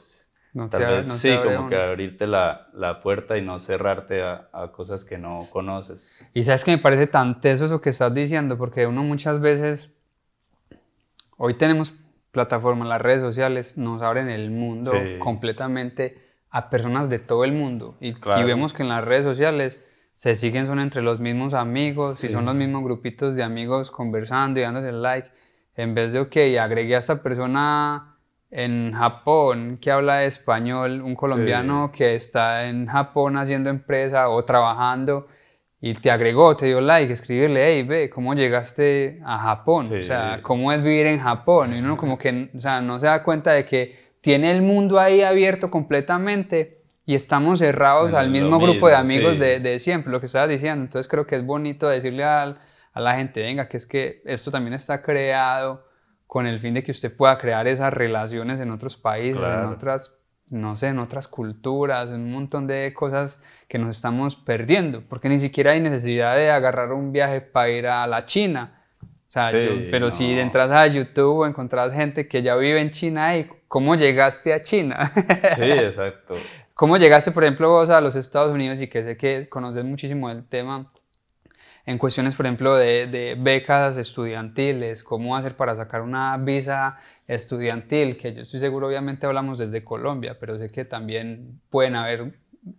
tal 0.69 0.85
vez 0.85 1.07
sí, 1.07 1.35
como 1.43 1.67
que 1.67 1.75
abrirte 1.75 2.27
la, 2.27 2.67
la, 2.73 3.01
puerta 3.01 3.39
y 3.39 3.41
no 3.41 3.57
cerrarte 3.57 4.21
a, 4.21 4.49
a, 4.53 4.71
cosas 4.71 5.03
que 5.03 5.17
no 5.17 5.47
conoces. 5.49 6.23
Y 6.35 6.43
sabes 6.43 6.63
que 6.63 6.69
me 6.69 6.77
parece 6.77 7.07
tan 7.07 7.41
teso 7.41 7.65
eso 7.65 7.81
que 7.81 7.89
estás 7.89 8.13
diciendo, 8.13 8.55
porque 8.55 8.85
uno 8.85 9.01
muchas 9.01 9.41
veces, 9.41 9.91
hoy 11.37 11.55
tenemos 11.55 12.02
plataformas, 12.33 12.87
las 12.87 12.99
redes 12.99 13.21
sociales 13.21 13.77
nos 13.77 14.01
abren 14.01 14.27
el 14.27 14.49
mundo 14.49 14.91
completamente 15.19 16.17
a 16.49 16.69
personas 16.69 17.07
de 17.07 17.19
todo 17.19 17.45
el 17.45 17.53
mundo. 17.53 17.95
Y, 18.01 18.15
vemos 18.43 18.73
que 18.73 18.81
en 18.81 18.89
las 18.89 19.03
redes 19.03 19.23
sociales 19.23 19.87
se 20.13 20.33
siguen, 20.33 20.65
son 20.65 20.79
entre 20.79 21.03
los 21.03 21.19
mismos 21.19 21.53
amigos 21.53 22.23
y 22.23 22.29
son 22.29 22.45
los 22.45 22.55
mismos 22.55 22.83
grupitos 22.83 23.35
de 23.35 23.43
amigos 23.43 23.91
conversando 23.91 24.59
y 24.59 24.63
dándose 24.63 24.91
like. 24.91 25.29
En 25.75 25.93
vez 25.93 26.11
de, 26.11 26.21
ok, 26.21 26.35
agregué 26.59 26.95
a 26.95 26.99
esta 26.99 27.21
persona 27.21 28.17
en 28.49 28.93
Japón 28.93 29.77
que 29.79 29.91
habla 29.91 30.23
español, 30.23 31.01
un 31.03 31.15
colombiano 31.15 31.91
que 31.91 32.15
está 32.15 32.65
en 32.65 32.87
Japón 32.87 33.37
haciendo 33.37 33.69
empresa 33.69 34.29
o 34.29 34.43
trabajando 34.43 35.27
y 35.85 35.91
te 35.95 36.09
agregó, 36.09 36.55
te 36.55 36.67
dio 36.67 36.79
like, 36.79 37.11
escribirle, 37.11 37.61
hey, 37.61 37.83
ve, 37.83 38.09
¿cómo 38.09 38.33
llegaste 38.33 39.19
a 39.25 39.37
Japón? 39.37 39.87
o 39.93 40.01
sea, 40.01 40.39
¿cómo 40.41 40.71
es 40.71 40.81
vivir 40.81 41.07
en 41.07 41.19
Japón? 41.19 41.75
Y 41.75 41.79
uno 41.79 41.97
como 41.97 42.17
que, 42.17 42.49
o 42.55 42.59
sea, 42.61 42.79
no 42.79 42.97
se 42.99 43.07
da 43.07 43.21
cuenta 43.21 43.51
de 43.51 43.65
que 43.65 43.93
tiene 44.21 44.51
el 44.51 44.61
mundo 44.61 44.97
ahí 44.97 45.23
abierto 45.23 45.69
completamente 45.69 46.83
y 47.05 47.15
estamos 47.15 47.59
cerrados 47.59 48.13
al 48.13 48.29
mismo, 48.29 48.59
grupo 48.59 48.87
de 48.87 48.95
amigos 48.95 49.37
de, 49.37 49.59
de, 49.59 49.77
siempre, 49.77 50.09
lo 50.09 50.21
que 50.21 50.27
estabas 50.27 50.47
diciendo. 50.47 50.85
Entonces 50.85 51.11
creo 51.11 51.27
que 51.27 51.35
es 51.35 51.45
bonito 51.45 51.89
decirle 51.89 52.23
a, 52.23 52.55
a 52.93 53.01
la 53.01 53.15
gente, 53.15 53.41
venga, 53.41 53.67
que 53.67 53.75
es 53.75 53.85
que 53.85 54.21
esto 54.23 54.51
también 54.51 54.75
está 54.75 55.01
creado 55.01 55.85
con 56.27 56.47
el 56.47 56.61
fin 56.61 56.75
de 56.75 56.81
que 56.81 56.91
usted 56.91 57.13
pueda 57.13 57.37
crear 57.37 57.67
esas 57.67 57.93
relaciones 57.93 58.61
en 58.61 58.71
otros 58.71 58.95
países, 58.95 59.35
en 59.35 59.65
otras 59.65 60.17
no 60.49 60.75
sé, 60.75 60.87
en 60.87 60.99
otras 60.99 61.27
culturas, 61.27 62.09
en 62.09 62.21
un 62.21 62.31
montón 62.31 62.67
de 62.67 62.93
cosas 62.93 63.41
que 63.67 63.79
nos 63.79 63.95
estamos 63.95 64.35
perdiendo, 64.35 65.01
porque 65.07 65.29
ni 65.29 65.39
siquiera 65.39 65.71
hay 65.71 65.79
necesidad 65.79 66.35
de 66.35 66.51
agarrar 66.51 66.93
un 66.93 67.11
viaje 67.11 67.41
para 67.41 67.69
ir 67.69 67.87
a 67.87 68.05
la 68.07 68.25
China. 68.25 68.79
O 69.01 69.33
sea, 69.33 69.49
pero 69.51 70.11
si 70.11 70.37
entras 70.37 70.69
a 70.71 70.85
YouTube 70.85 71.45
encontrás 71.45 71.91
gente 71.91 72.27
que 72.27 72.43
ya 72.43 72.55
vive 72.55 72.79
en 72.79 72.91
China 72.91 73.35
y 73.35 73.49
cómo 73.67 73.95
llegaste 73.95 74.53
a 74.53 74.61
China. 74.61 75.11
Sí, 75.55 75.63
exacto. 75.63 76.35
¿Cómo 76.75 76.97
llegaste, 76.97 77.31
por 77.31 77.43
ejemplo, 77.43 77.69
vos 77.69 77.89
a 77.89 78.01
los 78.01 78.15
Estados 78.15 78.51
Unidos 78.53 78.81
y 78.81 78.87
que 78.87 79.03
sé 79.03 79.17
que 79.17 79.49
conoces 79.49 79.83
muchísimo 79.83 80.29
el 80.29 80.45
tema? 80.45 80.91
En 81.85 81.97
cuestiones, 81.97 82.35
por 82.35 82.45
ejemplo, 82.45 82.75
de, 82.75 83.07
de, 83.07 83.35
becas 83.37 83.97
estudiantiles, 83.97 85.03
cómo 85.03 85.35
hacer 85.35 85.55
para 85.55 85.75
sacar 85.75 86.01
una 86.01 86.37
visa 86.37 86.97
estudiantil, 87.27 88.17
que 88.17 88.33
yo 88.33 88.41
estoy 88.43 88.59
seguro, 88.59 88.87
obviamente 88.87 89.25
hablamos 89.25 89.59
desde 89.59 89.83
Colombia, 89.83 90.37
pero 90.39 90.57
sé 90.57 90.69
que 90.69 90.85
también 90.85 91.59
pueden 91.69 91.95
haber 91.95 92.33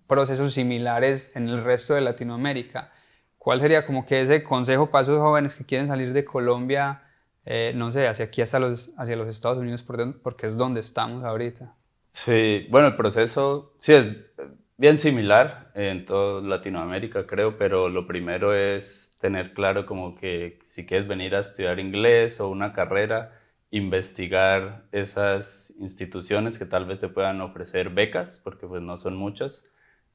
procesos 0.06 0.54
similares 0.54 1.32
en 1.34 1.48
el 1.48 1.62
resto 1.62 1.94
de 1.94 2.00
Latinoamérica. 2.00 2.92
¿Cuál 3.36 3.60
sería 3.60 3.84
como 3.84 4.06
que 4.06 4.22
ese 4.22 4.42
consejo 4.42 4.90
para 4.90 5.02
esos 5.02 5.18
jóvenes 5.18 5.54
que 5.54 5.64
quieren 5.64 5.86
salir 5.86 6.14
de 6.14 6.24
Colombia, 6.24 7.02
eh, 7.44 7.72
no 7.76 7.90
sé, 7.90 8.08
hacia 8.08 8.24
aquí 8.24 8.40
hasta 8.40 8.58
los, 8.58 8.90
hacia 8.96 9.16
los 9.16 9.28
Estados 9.28 9.58
Unidos, 9.58 9.82
porque 9.82 10.46
es 10.46 10.56
donde 10.56 10.80
estamos 10.80 11.24
ahorita? 11.24 11.74
Sí, 12.08 12.66
bueno, 12.70 12.88
el 12.88 12.96
proceso, 12.96 13.74
sí, 13.80 13.92
es 13.92 14.06
bien 14.76 14.98
similar 14.98 15.70
en 15.74 16.04
toda 16.04 16.40
Latinoamérica, 16.42 17.26
creo, 17.26 17.56
pero 17.58 17.88
lo 17.88 18.06
primero 18.06 18.54
es 18.54 19.16
tener 19.20 19.54
claro 19.54 19.86
como 19.86 20.14
que 20.16 20.58
si 20.64 20.86
quieres 20.86 21.08
venir 21.08 21.34
a 21.34 21.40
estudiar 21.40 21.78
inglés 21.78 22.40
o 22.40 22.48
una 22.48 22.72
carrera, 22.72 23.40
investigar 23.70 24.84
esas 24.92 25.74
instituciones 25.80 26.58
que 26.58 26.66
tal 26.66 26.86
vez 26.86 27.00
te 27.00 27.08
puedan 27.08 27.40
ofrecer 27.40 27.90
becas, 27.90 28.40
porque 28.42 28.66
pues 28.66 28.82
no 28.82 28.96
son 28.96 29.16
muchas, 29.16 29.70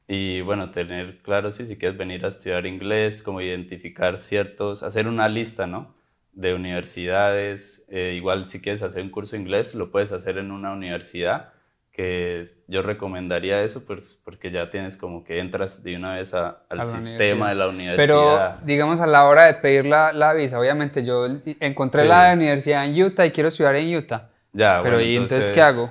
y 0.08 0.42
bueno, 0.42 0.72
tener 0.72 1.22
claro 1.22 1.52
si, 1.52 1.66
si 1.66 1.78
quieres 1.78 1.98
venir 1.98 2.26
a 2.26 2.30
estudiar 2.30 2.66
inglés, 2.66 3.22
como 3.22 3.42
identificar 3.42 4.18
ciertos, 4.18 4.82
hacer 4.84 5.08
una 5.08 5.30
lista, 5.30 5.68
¿no? 5.68 5.94
De 6.34 6.54
universidades, 6.54 7.86
eh, 7.90 8.14
igual 8.16 8.48
si 8.48 8.62
quieres 8.62 8.82
hacer 8.82 9.04
un 9.04 9.12
curso 9.12 9.36
inglés, 9.36 9.76
lo 9.76 9.92
puedes 9.92 10.12
hacer 10.12 10.38
en 10.38 10.52
una 10.52 10.72
universidad, 10.72 11.54
que 12.00 12.46
yo 12.70 12.82
recomendaría 12.82 13.62
eso, 13.62 13.86
pues 13.86 14.18
porque 14.24 14.52
ya 14.52 14.70
tienes 14.70 14.96
como 14.96 15.26
que 15.26 15.40
entras 15.40 15.84
de 15.84 15.98
una 15.98 16.16
vez 16.16 16.34
al 16.34 16.86
sistema 16.86 17.50
de 17.50 17.56
la 17.56 17.68
universidad. 17.68 17.98
Pero 17.98 18.66
digamos 18.66 19.02
a 19.02 19.06
la 19.06 19.28
hora 19.28 19.48
de 19.48 19.56
pedir 19.56 19.86
la, 19.86 20.14
la 20.14 20.34
visa, 20.34 20.58
obviamente 20.58 21.04
yo 21.04 21.28
encontré 21.60 22.06
la 22.06 22.32
universidad 22.34 22.86
en 22.86 23.04
Utah 23.04 23.26
y 23.26 23.32
quiero 23.32 23.50
estudiar 23.50 23.76
en 23.76 23.94
Utah. 23.94 24.30
Ya, 24.54 24.80
Pero 24.82 25.02
¿y 25.02 25.18
entonces 25.18 25.50
qué 25.50 25.62
hago? 25.62 25.90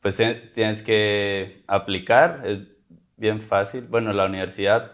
Pues 0.00 0.16
tienes 0.54 0.82
que 0.82 1.64
aplicar, 1.66 2.42
bien 3.18 3.42
fácil. 3.42 3.88
Bueno, 3.90 4.14
la 4.14 4.24
universidad, 4.24 4.92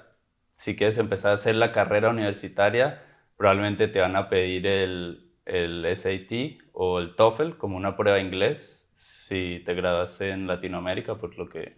si 0.54 0.74
quieres 0.74 0.98
empezar 0.98 1.30
a 1.30 1.34
hacer 1.34 1.54
la 1.54 1.70
carrera 1.70 2.10
universitaria, 2.10 3.00
probablemente 3.36 3.86
te 3.86 4.00
van 4.00 4.16
a 4.16 4.28
pedir 4.28 4.66
el, 4.66 5.30
el 5.44 5.86
SAT 5.96 6.58
o 6.72 6.98
el 6.98 7.14
TOEFL 7.14 7.58
como 7.58 7.76
una 7.76 7.96
prueba 7.96 8.16
de 8.16 8.24
inglés, 8.24 8.85
si 8.96 9.62
te 9.66 9.74
graduaste 9.74 10.30
en 10.30 10.46
Latinoamérica, 10.46 11.16
por 11.16 11.36
lo 11.36 11.48
que 11.48 11.74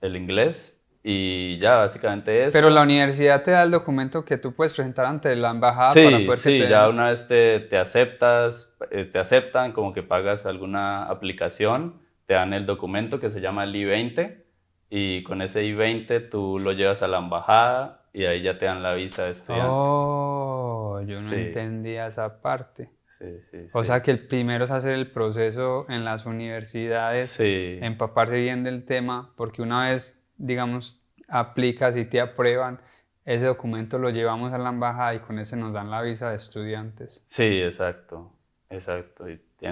el 0.00 0.16
inglés. 0.16 0.80
Y 1.06 1.58
ya, 1.58 1.76
básicamente 1.76 2.44
eso. 2.44 2.52
Pero 2.52 2.70
la 2.70 2.82
universidad 2.82 3.42
te 3.42 3.50
da 3.50 3.62
el 3.62 3.70
documento 3.70 4.24
que 4.24 4.38
tú 4.38 4.54
puedes 4.54 4.72
presentar 4.72 5.04
ante 5.04 5.36
la 5.36 5.50
embajada 5.50 5.92
sí, 5.92 6.02
para 6.02 6.16
poder 6.24 6.38
Sí, 6.38 6.58
ya 6.66 6.88
una 6.88 7.10
vez 7.10 7.28
te, 7.28 7.60
te 7.60 7.76
aceptas, 7.76 8.74
eh, 8.90 9.04
te 9.04 9.18
aceptan, 9.18 9.72
como 9.72 9.92
que 9.92 10.02
pagas 10.02 10.46
alguna 10.46 11.04
aplicación, 11.04 12.00
te 12.24 12.32
dan 12.32 12.54
el 12.54 12.64
documento 12.64 13.20
que 13.20 13.28
se 13.28 13.42
llama 13.42 13.64
el 13.64 13.76
I-20 13.76 14.44
y 14.88 15.22
con 15.24 15.42
ese 15.42 15.66
I-20 15.66 16.30
tú 16.30 16.58
lo 16.58 16.72
llevas 16.72 17.02
a 17.02 17.08
la 17.08 17.18
embajada 17.18 18.06
y 18.14 18.24
ahí 18.24 18.40
ya 18.40 18.56
te 18.56 18.64
dan 18.64 18.82
la 18.82 18.94
visa 18.94 19.24
de 19.26 19.32
estudiante. 19.32 19.70
Oh, 19.70 21.02
yo 21.06 21.20
no 21.20 21.32
entendía 21.34 22.06
esa 22.06 22.40
parte. 22.40 22.88
Sí, 23.24 23.40
sí, 23.50 23.68
o 23.72 23.84
sea 23.84 24.02
que 24.02 24.10
el 24.10 24.26
primero 24.26 24.64
es 24.64 24.70
hacer 24.70 24.92
el 24.92 25.10
proceso 25.10 25.86
en 25.88 26.04
las 26.04 26.26
universidades, 26.26 27.38
empaparse 27.40 28.40
bien 28.40 28.64
del 28.64 28.84
tema, 28.84 29.32
porque 29.36 29.62
una 29.62 29.88
vez, 29.88 30.22
digamos, 30.36 31.00
aplicas 31.28 31.96
y 31.96 32.04
te 32.04 32.20
aprueban, 32.20 32.80
ese 33.24 33.46
documento 33.46 33.98
lo 33.98 34.10
llevamos 34.10 34.52
a 34.52 34.58
la 34.58 34.68
embajada 34.68 35.14
y 35.14 35.20
con 35.20 35.38
ese 35.38 35.56
nos 35.56 35.72
dan 35.72 35.90
la 35.90 36.02
visa 36.02 36.28
de 36.28 36.36
estudiantes. 36.36 37.24
Sí, 37.28 37.62
exacto, 37.62 38.32
exacto. 38.68 39.24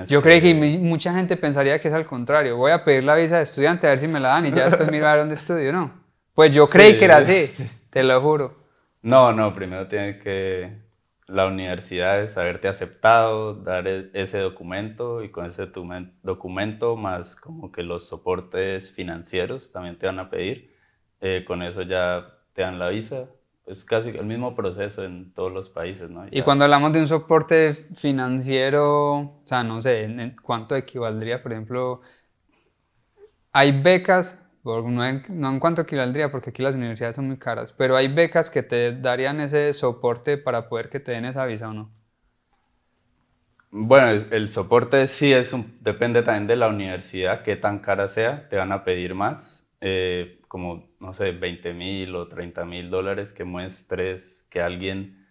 Yo 0.06 0.22
creo 0.22 0.40
que 0.40 0.54
mucha 0.54 1.12
gente 1.12 1.36
pensaría 1.36 1.78
que 1.78 1.88
es 1.88 1.94
al 1.94 2.06
contrario. 2.06 2.56
Voy 2.56 2.70
a 2.70 2.82
pedir 2.82 3.04
la 3.04 3.14
visa 3.14 3.36
de 3.36 3.42
estudiante 3.42 3.86
a 3.86 3.90
ver 3.90 3.98
si 3.98 4.08
me 4.08 4.20
la 4.20 4.28
dan 4.28 4.46
y 4.46 4.52
ya 4.52 4.64
después 4.64 4.90
miro 4.90 5.06
a 5.06 5.10
ver 5.10 5.20
dónde 5.20 5.34
estudio, 5.34 5.70
¿no? 5.70 5.92
Pues 6.34 6.50
yo 6.50 6.66
creí 6.66 6.96
que 6.98 7.04
era 7.04 7.18
así, 7.18 7.50
te 7.90 8.02
lo 8.02 8.18
juro. 8.22 8.56
No, 9.02 9.32
no, 9.32 9.52
primero 9.52 9.86
tiene 9.86 10.18
que 10.18 10.81
la 11.26 11.46
universidad 11.46 12.22
es 12.22 12.36
haberte 12.36 12.68
aceptado, 12.68 13.54
dar 13.54 13.86
e, 13.88 14.10
ese 14.14 14.38
documento 14.38 15.22
y 15.22 15.30
con 15.30 15.46
ese 15.46 15.68
documento 16.22 16.96
más 16.96 17.36
como 17.36 17.72
que 17.72 17.82
los 17.82 18.08
soportes 18.08 18.92
financieros 18.92 19.72
también 19.72 19.98
te 19.98 20.06
van 20.06 20.18
a 20.18 20.30
pedir. 20.30 20.74
Eh, 21.20 21.44
con 21.46 21.62
eso 21.62 21.82
ya 21.82 22.26
te 22.52 22.62
dan 22.62 22.78
la 22.78 22.88
visa 22.88 23.28
es 23.66 23.84
casi 23.84 24.10
el 24.10 24.24
mismo 24.26 24.54
proceso 24.54 25.04
en 25.04 25.32
todos 25.32 25.52
los 25.52 25.68
países, 25.68 26.10
¿no? 26.10 26.26
Y 26.30 26.42
cuando 26.42 26.64
hablamos 26.64 26.92
de 26.92 27.00
un 27.00 27.08
soporte 27.08 27.86
financiero, 27.94 29.14
o 29.18 29.40
sea, 29.44 29.62
no 29.62 29.80
sé, 29.80 30.04
¿en, 30.04 30.36
cuánto 30.42 30.74
equivaldría, 30.74 31.42
por 31.42 31.52
ejemplo, 31.52 32.00
hay 33.52 33.80
becas, 33.80 34.41
no 34.64 35.06
en, 35.06 35.22
no 35.28 35.50
en 35.50 35.60
cuánto 35.60 35.82
equivaldría, 35.82 36.30
porque 36.30 36.50
aquí 36.50 36.62
las 36.62 36.74
universidades 36.74 37.16
son 37.16 37.28
muy 37.28 37.38
caras, 37.38 37.72
pero 37.72 37.96
hay 37.96 38.08
becas 38.08 38.50
que 38.50 38.62
te 38.62 38.92
darían 38.92 39.40
ese 39.40 39.72
soporte 39.72 40.38
para 40.38 40.68
poder 40.68 40.88
que 40.88 41.00
te 41.00 41.12
den 41.12 41.24
esa 41.24 41.44
visa 41.46 41.68
o 41.68 41.72
no? 41.72 41.90
Bueno, 43.70 44.08
el 44.30 44.48
soporte 44.48 45.06
sí 45.06 45.32
es 45.32 45.52
un, 45.52 45.78
depende 45.80 46.22
también 46.22 46.46
de 46.46 46.56
la 46.56 46.68
universidad, 46.68 47.42
qué 47.42 47.56
tan 47.56 47.78
cara 47.78 48.06
sea, 48.08 48.48
te 48.48 48.56
van 48.56 48.70
a 48.70 48.84
pedir 48.84 49.14
más. 49.14 49.62
Eh, 49.80 50.38
como, 50.46 50.94
no 51.00 51.14
sé, 51.14 51.32
20 51.32 51.72
mil 51.72 52.14
o 52.14 52.28
30 52.28 52.64
mil 52.66 52.90
dólares 52.90 53.32
que 53.32 53.42
muestres 53.42 54.46
que 54.50 54.60
alguien 54.60 55.26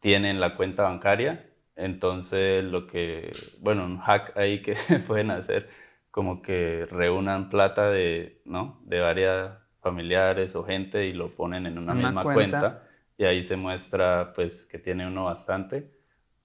tiene 0.00 0.30
en 0.30 0.40
la 0.40 0.56
cuenta 0.56 0.82
bancaria. 0.82 1.48
Entonces, 1.76 2.64
lo 2.64 2.86
que, 2.86 3.30
bueno, 3.60 3.84
un 3.86 3.98
hack 3.98 4.36
ahí 4.36 4.60
que 4.62 4.74
pueden 5.06 5.30
hacer, 5.30 5.70
como 6.14 6.42
que 6.42 6.86
reúnan 6.92 7.48
plata 7.48 7.90
de, 7.90 8.40
¿no? 8.44 8.78
De 8.84 9.00
varias 9.00 9.50
familiares 9.80 10.54
o 10.54 10.62
gente 10.62 11.06
y 11.06 11.12
lo 11.12 11.34
ponen 11.34 11.66
en 11.66 11.76
una, 11.76 11.92
misma 11.92 12.22
cuenta. 12.22 12.84
y 13.18 13.24
ahí 13.24 13.42
se 13.42 13.56
muestra 13.56 14.32
pues 14.32 14.64
que 14.64 14.78
tiene 14.78 15.08
uno 15.08 15.24
bastante 15.24 15.90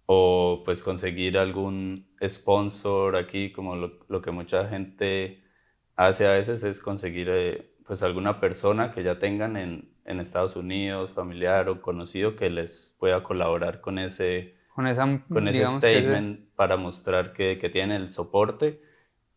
o 0.08 0.63
pues 0.65 0.82
conseguir 0.82 1.38
algún 1.38 2.08
sponsor 2.27 3.15
aquí 3.15 3.51
como 3.51 3.75
lo, 3.75 3.99
lo 4.08 4.23
que 4.23 4.32
mucha 4.32 4.67
gente 4.67 5.43
hace 5.95 6.25
a 6.25 6.32
veces 6.32 6.63
es 6.63 6.82
conseguir 6.82 7.27
eh, 7.29 7.71
pues 7.86 8.01
alguna 8.01 8.39
persona 8.39 8.91
que 8.91 9.03
ya 9.03 9.19
tengan 9.19 9.55
en, 9.55 9.93
en, 10.03 10.19
Estados 10.19 10.55
Unidos, 10.55 11.12
familiar 11.12 11.69
o 11.69 11.79
conocido, 11.79 12.36
que 12.36 12.49
les 12.49 12.97
pueda 12.99 13.21
colaborar 13.21 13.82
con 13.82 13.99
ese, 13.99 14.55
con 14.73 14.88
esa, 14.88 15.21
con 15.32 15.47
ese 15.47 15.67
statement 15.67 16.55
para 16.55 16.75
mostrar 16.75 17.34
que, 17.34 17.60
que 17.60 17.69
tienen 17.69 18.01
el 18.01 18.12
soporte. 18.12 18.88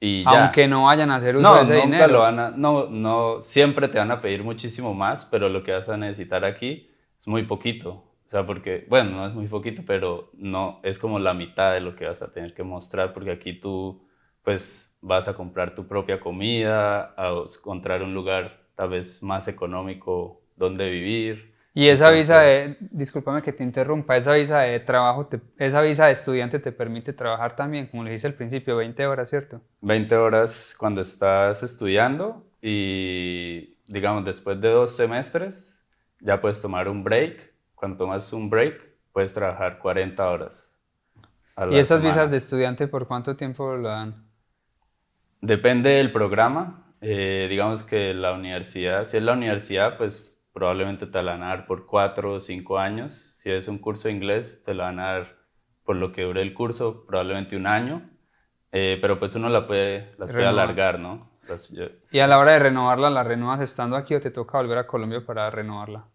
Y 0.04 0.24
ya. 0.24 0.46
Aunque 0.46 0.66
no 0.66 0.82
vayan 0.82 1.12
a 1.12 1.14
hacer 1.14 1.36
uso 1.36 1.54
de 1.54 1.62
ese 1.62 1.86
nunca 1.86 2.08
Lo 2.08 2.18
van 2.18 2.40
a, 2.40 2.50
no, 2.50 2.88
no, 2.90 3.40
siempre 3.40 3.86
te 3.86 3.98
van 3.98 4.10
a 4.10 4.20
pedir 4.20 4.42
muchísimo 4.42 4.94
más, 4.94 5.24
pero 5.24 5.48
lo 5.48 5.62
que 5.62 5.70
vas 5.70 5.88
a 5.88 5.96
necesitar 5.96 6.44
aquí 6.44 6.90
es 7.20 7.28
muy 7.28 7.44
poquito. 7.44 7.90
O 7.90 8.28
sea, 8.28 8.44
porque, 8.44 8.84
bueno, 8.88 9.12
no 9.12 9.26
es 9.28 9.34
muy 9.36 9.46
poquito, 9.46 9.82
pero 9.86 10.32
no, 10.32 10.80
es 10.82 10.98
como 10.98 11.20
la 11.20 11.34
mitad 11.34 11.72
de 11.74 11.80
lo 11.80 11.94
que 11.94 12.06
vas 12.06 12.20
a 12.20 12.32
tener 12.32 12.52
que 12.52 12.64
mostrar, 12.64 13.12
porque 13.12 13.30
aquí 13.30 13.52
tú, 13.52 14.02
pues, 14.42 14.98
vas 15.02 15.28
a 15.28 15.34
comprar 15.34 15.72
tu 15.76 15.86
propia 15.86 16.18
comida, 16.18 17.14
a 17.16 17.44
encontrar 17.56 18.02
un 18.02 18.12
lugar 18.12 18.58
tal 18.74 18.88
vez 18.88 19.22
más 19.22 19.46
económico 19.46 20.42
donde 20.56 20.90
vivir. 20.90 21.51
Y 21.74 21.88
esa 21.88 22.10
visa 22.10 22.40
de, 22.40 22.76
discúlpame 22.80 23.40
que 23.40 23.52
te 23.52 23.64
interrumpa, 23.64 24.16
esa 24.16 24.34
visa 24.34 24.60
de 24.60 24.78
trabajo, 24.80 25.28
esa 25.56 25.80
visa 25.80 26.06
de 26.06 26.12
estudiante 26.12 26.58
te 26.58 26.70
permite 26.70 27.14
trabajar 27.14 27.56
también, 27.56 27.86
como 27.86 28.04
le 28.04 28.12
dije 28.12 28.26
al 28.26 28.34
principio, 28.34 28.76
20 28.76 29.06
horas, 29.06 29.30
¿cierto? 29.30 29.62
20 29.80 30.14
horas 30.16 30.76
cuando 30.78 31.00
estás 31.00 31.62
estudiando 31.62 32.44
y 32.60 33.78
digamos 33.86 34.24
después 34.24 34.60
de 34.60 34.68
dos 34.68 34.94
semestres 34.94 35.82
ya 36.20 36.40
puedes 36.40 36.60
tomar 36.60 36.88
un 36.88 37.02
break. 37.02 37.52
Cuando 37.74 37.96
tomas 37.96 38.32
un 38.32 38.50
break 38.50 38.80
puedes 39.12 39.32
trabajar 39.32 39.78
40 39.78 40.30
horas. 40.30 40.78
¿Y 41.70 41.78
esas 41.78 42.02
visas 42.02 42.30
de 42.30 42.36
estudiante 42.36 42.86
por 42.86 43.06
cuánto 43.06 43.36
tiempo 43.36 43.76
lo 43.76 43.88
dan? 43.88 44.26
Depende 45.40 45.90
del 45.90 46.12
programa. 46.12 46.94
Eh, 47.00 47.46
digamos 47.50 47.82
que 47.82 48.14
la 48.14 48.32
universidad, 48.32 49.04
si 49.04 49.16
es 49.16 49.22
la 49.22 49.32
universidad, 49.32 49.98
pues 49.98 50.41
probablemente 50.52 51.06
te 51.06 51.22
la 51.22 51.32
van 51.32 51.42
a 51.42 51.48
dar 51.48 51.66
por 51.66 51.86
cuatro 51.86 52.34
o 52.34 52.40
cinco 52.40 52.78
años. 52.78 53.34
Si 53.38 53.50
es 53.50 53.68
un 53.68 53.78
curso 53.78 54.08
de 54.08 54.14
inglés, 54.14 54.62
te 54.64 54.74
la 54.74 54.84
van 54.84 55.00
a 55.00 55.12
dar 55.12 55.36
por 55.84 55.96
lo 55.96 56.12
que 56.12 56.22
dure 56.22 56.42
el 56.42 56.54
curso, 56.54 57.04
probablemente 57.06 57.56
un 57.56 57.66
año. 57.66 58.08
Eh, 58.70 58.98
pero 59.00 59.18
pues 59.18 59.34
uno 59.34 59.48
la 59.48 59.66
puede, 59.66 60.14
las 60.18 60.32
puede 60.32 60.46
alargar, 60.46 60.98
¿no? 60.98 61.30
¿Y 62.10 62.20
a 62.20 62.26
la 62.26 62.38
hora 62.38 62.52
de 62.52 62.58
renovarla, 62.60 63.10
la 63.10 63.24
renuevas 63.24 63.60
estando 63.60 63.96
aquí 63.96 64.14
o 64.14 64.20
te 64.20 64.30
toca 64.30 64.58
volver 64.58 64.78
a 64.78 64.86
Colombia 64.86 65.24
para 65.24 65.50
renovarla? 65.50 66.06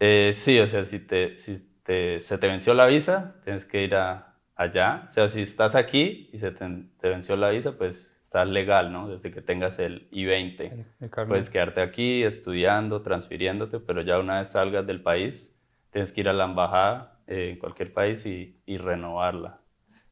Eh, 0.00 0.32
sí, 0.34 0.58
o 0.60 0.66
sea, 0.66 0.84
si, 0.84 1.06
te, 1.06 1.36
si 1.36 1.80
te, 1.82 2.20
se 2.20 2.38
te 2.38 2.46
venció 2.46 2.72
la 2.74 2.86
visa, 2.86 3.36
tienes 3.44 3.64
que 3.64 3.82
ir 3.82 3.94
a, 3.94 4.34
allá. 4.54 5.04
O 5.08 5.10
sea, 5.10 5.28
si 5.28 5.42
estás 5.42 5.74
aquí 5.74 6.30
y 6.32 6.38
se 6.38 6.52
te, 6.52 6.66
te 6.98 7.08
venció 7.08 7.36
la 7.36 7.50
visa, 7.50 7.76
pues 7.76 8.21
está 8.32 8.46
legal, 8.46 8.90
¿no? 8.90 9.08
Desde 9.08 9.30
que 9.30 9.42
tengas 9.42 9.78
el 9.78 10.08
I-20. 10.10 11.26
Puedes 11.28 11.50
quedarte 11.50 11.82
aquí 11.82 12.22
estudiando, 12.22 13.02
transfiriéndote, 13.02 13.78
pero 13.78 14.00
ya 14.00 14.18
una 14.18 14.38
vez 14.38 14.52
salgas 14.52 14.86
del 14.86 15.02
país, 15.02 15.60
tienes 15.90 16.12
que 16.12 16.22
ir 16.22 16.30
a 16.30 16.32
la 16.32 16.44
embajada 16.44 17.20
eh, 17.26 17.50
en 17.50 17.58
cualquier 17.58 17.92
país 17.92 18.24
y, 18.24 18.58
y, 18.64 18.78
renovarla. 18.78 19.60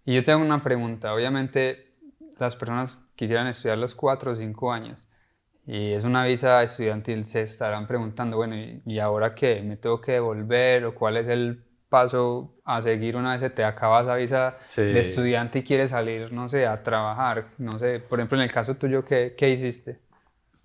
Y 0.05 0.15
yo 0.15 0.23
tengo 0.23 0.45
una 0.45 0.63
pregunta. 0.63 1.15
Obviamente, 1.15 1.95
las 2.39 2.57
personas 2.57 3.03
quisieran 3.17 3.47
estudiar 3.47 3.79
los 3.79 3.95
cuatro 3.95 4.33
o 4.33 4.37
cinco 4.37 4.71
años 4.71 5.09
y 5.67 5.93
es 5.93 6.05
una 6.05 6.27
visa 6.27 6.63
estudiantil, 6.63 7.25
se 7.25 7.41
estarán 7.41 7.87
preguntando, 7.87 8.37
bueno, 8.37 8.55
¿y 8.85 8.99
ahora 8.99 9.35
qué? 9.35 9.63
¿Me 9.63 9.79
tengo 9.79 9.99
que 9.99 10.13
devolver? 10.13 10.85
¿O 10.85 10.95
cuál 10.95 11.17
es 11.17 11.27
el 11.27 11.65
paso 11.90 12.55
a 12.64 12.81
seguir 12.81 13.16
una 13.16 13.33
vez 13.33 13.42
se 13.42 13.50
te 13.50 13.64
acaba 13.64 14.00
esa 14.00 14.14
visa 14.14 14.57
de 14.76 15.00
estudiante 15.00 15.59
y 15.59 15.62
quieres 15.64 15.90
salir, 15.90 16.33
no 16.33 16.48
sé, 16.48 16.66
a 16.66 16.83
trabajar? 16.83 17.48
No 17.59 17.79
sé, 17.79 17.98
por 17.98 18.20
ejemplo, 18.20 18.38
en 18.38 18.44
el 18.44 18.53
caso 18.53 18.76
tuyo, 18.76 19.05
¿qué, 19.05 19.35
qué 19.37 19.50
hiciste? 19.50 19.98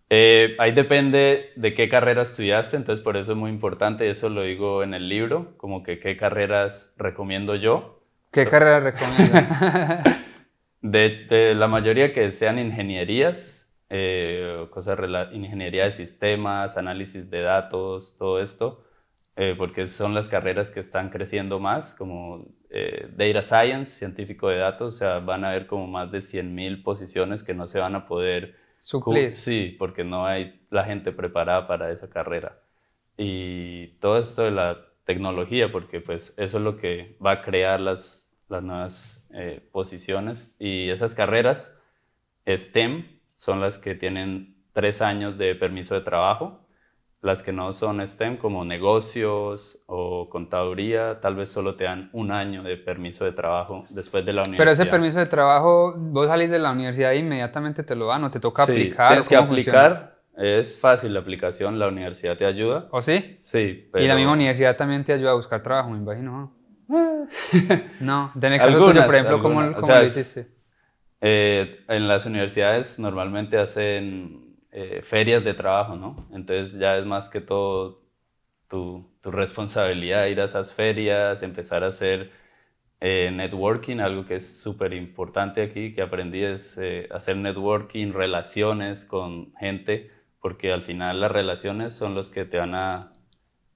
Eh, 0.10 0.56
ahí 0.60 0.72
depende 0.72 1.52
de 1.56 1.74
qué 1.74 1.90
carrera 1.90 2.22
estudiaste, 2.22 2.78
entonces 2.78 3.04
por 3.04 3.18
eso 3.18 3.32
es 3.32 3.38
muy 3.38 3.50
importante, 3.50 4.08
eso 4.08 4.30
lo 4.30 4.44
digo 4.44 4.84
en 4.84 4.94
el 4.94 5.10
libro, 5.10 5.58
como 5.58 5.82
que 5.82 6.00
qué 6.00 6.16
carreras 6.16 6.94
recomiendo 6.98 7.56
yo. 7.56 8.04
¿Qué 8.32 8.46
carreras 8.46 8.84
recomiendas? 8.84 10.18
de, 10.82 11.26
de, 11.28 11.56
la 11.56 11.68
mayoría 11.68 12.14
que 12.14 12.32
sean 12.32 12.60
ingenierías, 12.60 13.68
eh, 13.90 14.68
cosas 14.70 15.00
ingeniería 15.34 15.86
de 15.86 15.92
sistemas, 15.92 16.78
análisis 16.78 17.32
de 17.32 17.42
datos, 17.42 18.16
todo 18.20 18.40
esto, 18.40 18.84
eh, 19.38 19.56
porque 19.58 19.86
son 19.86 20.14
las 20.14 20.28
carreras 20.28 20.72
que 20.72 20.80
están 20.80 21.10
creciendo 21.10 21.60
más, 21.60 21.94
como 21.94 22.46
eh, 22.70 23.10
Data 23.16 23.42
Science, 23.42 23.92
científico 23.92 24.48
de 24.50 24.58
datos, 24.58 24.96
o 24.96 24.98
sea, 24.98 25.20
van 25.20 25.44
a 25.44 25.50
haber 25.50 25.68
como 25.68 25.88
más 25.88 26.12
de 26.12 26.20
100.000 26.20 26.84
posiciones 26.84 27.44
que 27.44 27.54
no 27.54 27.68
se 27.68 27.80
van 27.80 27.96
a 27.96 28.08
poder 28.08 28.56
suplir. 28.80 29.36
Sí, 29.36 29.76
porque 29.78 30.04
no 30.04 30.26
hay 30.26 30.62
la 30.70 30.86
gente 30.86 31.12
preparada 31.12 31.68
para 31.68 31.92
esa 31.92 32.10
carrera. 32.10 32.60
Y 33.18 33.88
todo 34.00 34.18
esto 34.18 34.44
de 34.44 34.52
la 34.52 34.78
tecnología, 35.04 35.72
porque 35.72 36.02
pues 36.02 36.34
eso 36.38 36.58
es 36.58 36.64
lo 36.64 36.78
que 36.78 37.18
va 37.24 37.32
a 37.32 37.42
crear 37.42 37.80
las, 37.80 38.34
las 38.48 38.64
nuevas 38.64 39.30
posiciones 39.72 40.56
y 40.60 40.90
esas 40.90 41.14
carreras 41.14 41.82
STEM 42.48 43.06
son 43.36 43.60
las 43.60 43.78
que 43.78 43.96
tienen 43.96 44.56
tres 44.74 45.02
años 45.02 45.38
de 45.38 45.56
permiso 45.56 45.96
de 45.96 46.02
trabajo. 46.02 46.65
Las 47.26 47.42
que 47.42 47.52
no 47.52 47.74
son 47.74 48.06
STEM, 48.06 48.38
como 48.38 48.64
negocios 48.66 49.84
o 49.88 50.30
contaduría, 50.30 51.20
tal 51.22 51.36
vez 51.36 51.50
solo 51.50 51.76
te 51.76 51.86
dan 51.86 52.12
un 52.14 52.32
año 52.32 52.62
de 52.62 52.78
permiso 52.78 53.26
de 53.26 53.32
trabajo 53.32 53.84
después 53.90 54.24
de 54.28 54.32
la 54.32 54.44
universidad. 54.44 54.60
Pero 54.60 54.72
ese 54.72 54.86
permiso 54.86 55.18
de 55.18 55.26
trabajo, 55.26 55.96
vos 55.98 56.28
salís 56.28 56.52
de 56.52 56.60
la 56.60 56.70
universidad 56.70 57.14
e 57.14 57.18
inmediatamente 57.18 57.82
te 57.82 57.96
lo 57.96 58.06
dan 58.06 58.26
o 58.26 58.30
te 58.30 58.40
toca 58.40 58.68
sí, 58.68 58.74
aplicar. 58.74 59.08
Tienes 59.08 59.28
que 59.28 59.36
aplicar, 59.36 60.20
es 60.38 60.80
fácil 60.80 61.16
la 61.16 61.22
aplicación, 61.22 61.80
la 61.80 61.88
universidad 61.88 62.38
te 62.38 62.46
ayuda. 62.46 62.90
¿O 62.92 63.02
sí? 63.02 63.40
Sí. 63.42 63.90
Y 63.96 64.08
la 64.08 64.16
misma 64.16 64.34
universidad 64.34 64.78
también 64.78 65.04
te 65.04 65.12
ayuda 65.12 65.32
a 65.32 65.34
buscar 65.34 65.64
trabajo, 65.64 65.90
me 65.90 65.98
imagino. 65.98 66.54
no, 68.02 68.32
tenés 68.40 68.62
que 68.62 68.72
tuyo, 68.72 69.04
por 69.04 69.16
ejemplo, 69.16 69.42
¿cómo, 69.42 69.64
lo 69.64 70.04
hiciste? 70.04 70.46
Eh, 71.22 71.86
en 71.88 72.08
las 72.08 72.28
universidades 72.28 73.00
normalmente 73.00 73.58
hacen 73.58 74.45
eh, 74.76 75.02
ferias 75.04 75.44
de 75.44 75.54
trabajo, 75.54 75.96
¿no? 75.96 76.16
Entonces 76.34 76.78
ya 76.78 76.98
es 76.98 77.06
más 77.06 77.30
que 77.30 77.42
todo 77.42 78.02
tu, 78.68 79.10
tu 79.22 79.32
responsabilidad 79.32 80.28
ir 80.28 80.42
a 80.42 80.46
esas 80.46 80.74
ferias, 80.74 81.44
empezar 81.44 81.84
a 81.84 81.88
hacer 81.88 82.32
eh, 83.00 83.32
networking, 83.34 84.00
algo 84.00 84.26
que 84.26 84.36
es 84.36 84.62
súper 84.62 84.94
importante 84.94 85.62
aquí, 85.62 85.94
que 85.94 86.02
aprendí 86.02 86.44
es 86.44 86.80
hacer 87.12 87.38
networking, 87.38 88.14
relaciones 88.14 89.06
con 89.06 89.54
gente, 89.56 90.12
porque 90.42 90.72
al 90.72 90.82
final 90.82 91.22
las 91.22 91.32
relaciones 91.32 91.94
son 91.94 92.16
los 92.16 92.30
que 92.30 92.46
te 92.46 92.58
van 92.58 92.76
a, 92.76 93.12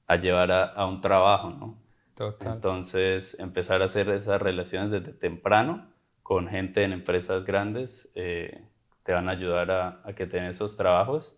a 0.08 0.16
llevar 0.18 0.52
a, 0.52 0.66
a, 0.66 0.86
un 0.88 1.02
trabajo, 1.02 1.52
¿no? 1.52 1.78
Total. 2.16 2.56
Entonces, 2.56 3.40
empezar 3.40 3.82
a 3.82 3.86
hacer 3.86 4.10
esas 4.10 4.42
relaciones 4.42 4.92
desde 4.92 5.14
temprano 5.14 5.88
con 6.30 6.48
gente 6.48 6.84
en 6.84 6.94
empresas 6.94 7.44
grandes, 7.44 8.12
eh, 8.14 8.62
te 9.10 9.14
van 9.14 9.28
a 9.28 9.32
ayudar 9.32 9.72
a, 9.72 10.02
a 10.04 10.14
que 10.14 10.28
tengas 10.28 10.58
esos 10.58 10.78
trabajos. 10.78 11.36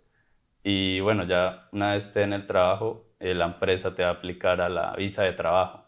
Y 0.61 0.99
bueno, 0.99 1.23
ya 1.23 1.69
una 1.71 1.93
vez 1.93 2.07
esté 2.07 2.23
en 2.23 2.33
el 2.33 2.45
trabajo, 2.45 3.05
eh, 3.17 3.33
la 3.33 3.45
empresa 3.45 3.95
te 3.95 4.03
va 4.03 4.09
a 4.09 4.11
aplicar 4.11 4.59
a 4.59 4.67
la 4.67 4.93
visa 4.97 5.23
de 5.23 5.31
trabajo 5.31 5.85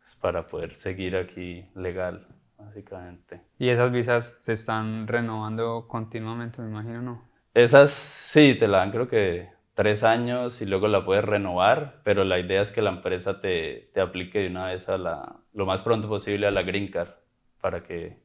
pues, 0.00 0.16
para 0.16 0.48
poder 0.48 0.74
seguir 0.74 1.14
aquí 1.14 1.64
legal, 1.76 2.26
básicamente. 2.58 3.42
¿Y 3.60 3.68
esas 3.68 3.92
visas 3.92 4.38
se 4.40 4.54
están 4.54 5.06
renovando 5.06 5.86
continuamente, 5.86 6.60
me 6.62 6.68
imagino, 6.68 7.00
no? 7.00 7.22
Esas 7.54 7.92
sí, 7.92 8.56
te 8.58 8.66
la 8.66 8.78
dan 8.78 8.90
creo 8.90 9.06
que 9.06 9.50
tres 9.74 10.02
años 10.02 10.60
y 10.62 10.66
luego 10.66 10.88
la 10.88 11.04
puedes 11.04 11.24
renovar, 11.24 12.00
pero 12.02 12.24
la 12.24 12.40
idea 12.40 12.60
es 12.60 12.72
que 12.72 12.82
la 12.82 12.90
empresa 12.90 13.40
te, 13.40 13.92
te 13.94 14.00
aplique 14.00 14.40
de 14.40 14.48
una 14.48 14.66
vez 14.66 14.88
a 14.88 14.98
la, 14.98 15.36
lo 15.52 15.64
más 15.64 15.84
pronto 15.84 16.08
posible 16.08 16.48
a 16.48 16.50
la 16.50 16.62
Green 16.62 16.90
Card 16.90 17.10
para 17.60 17.84
que 17.84 18.18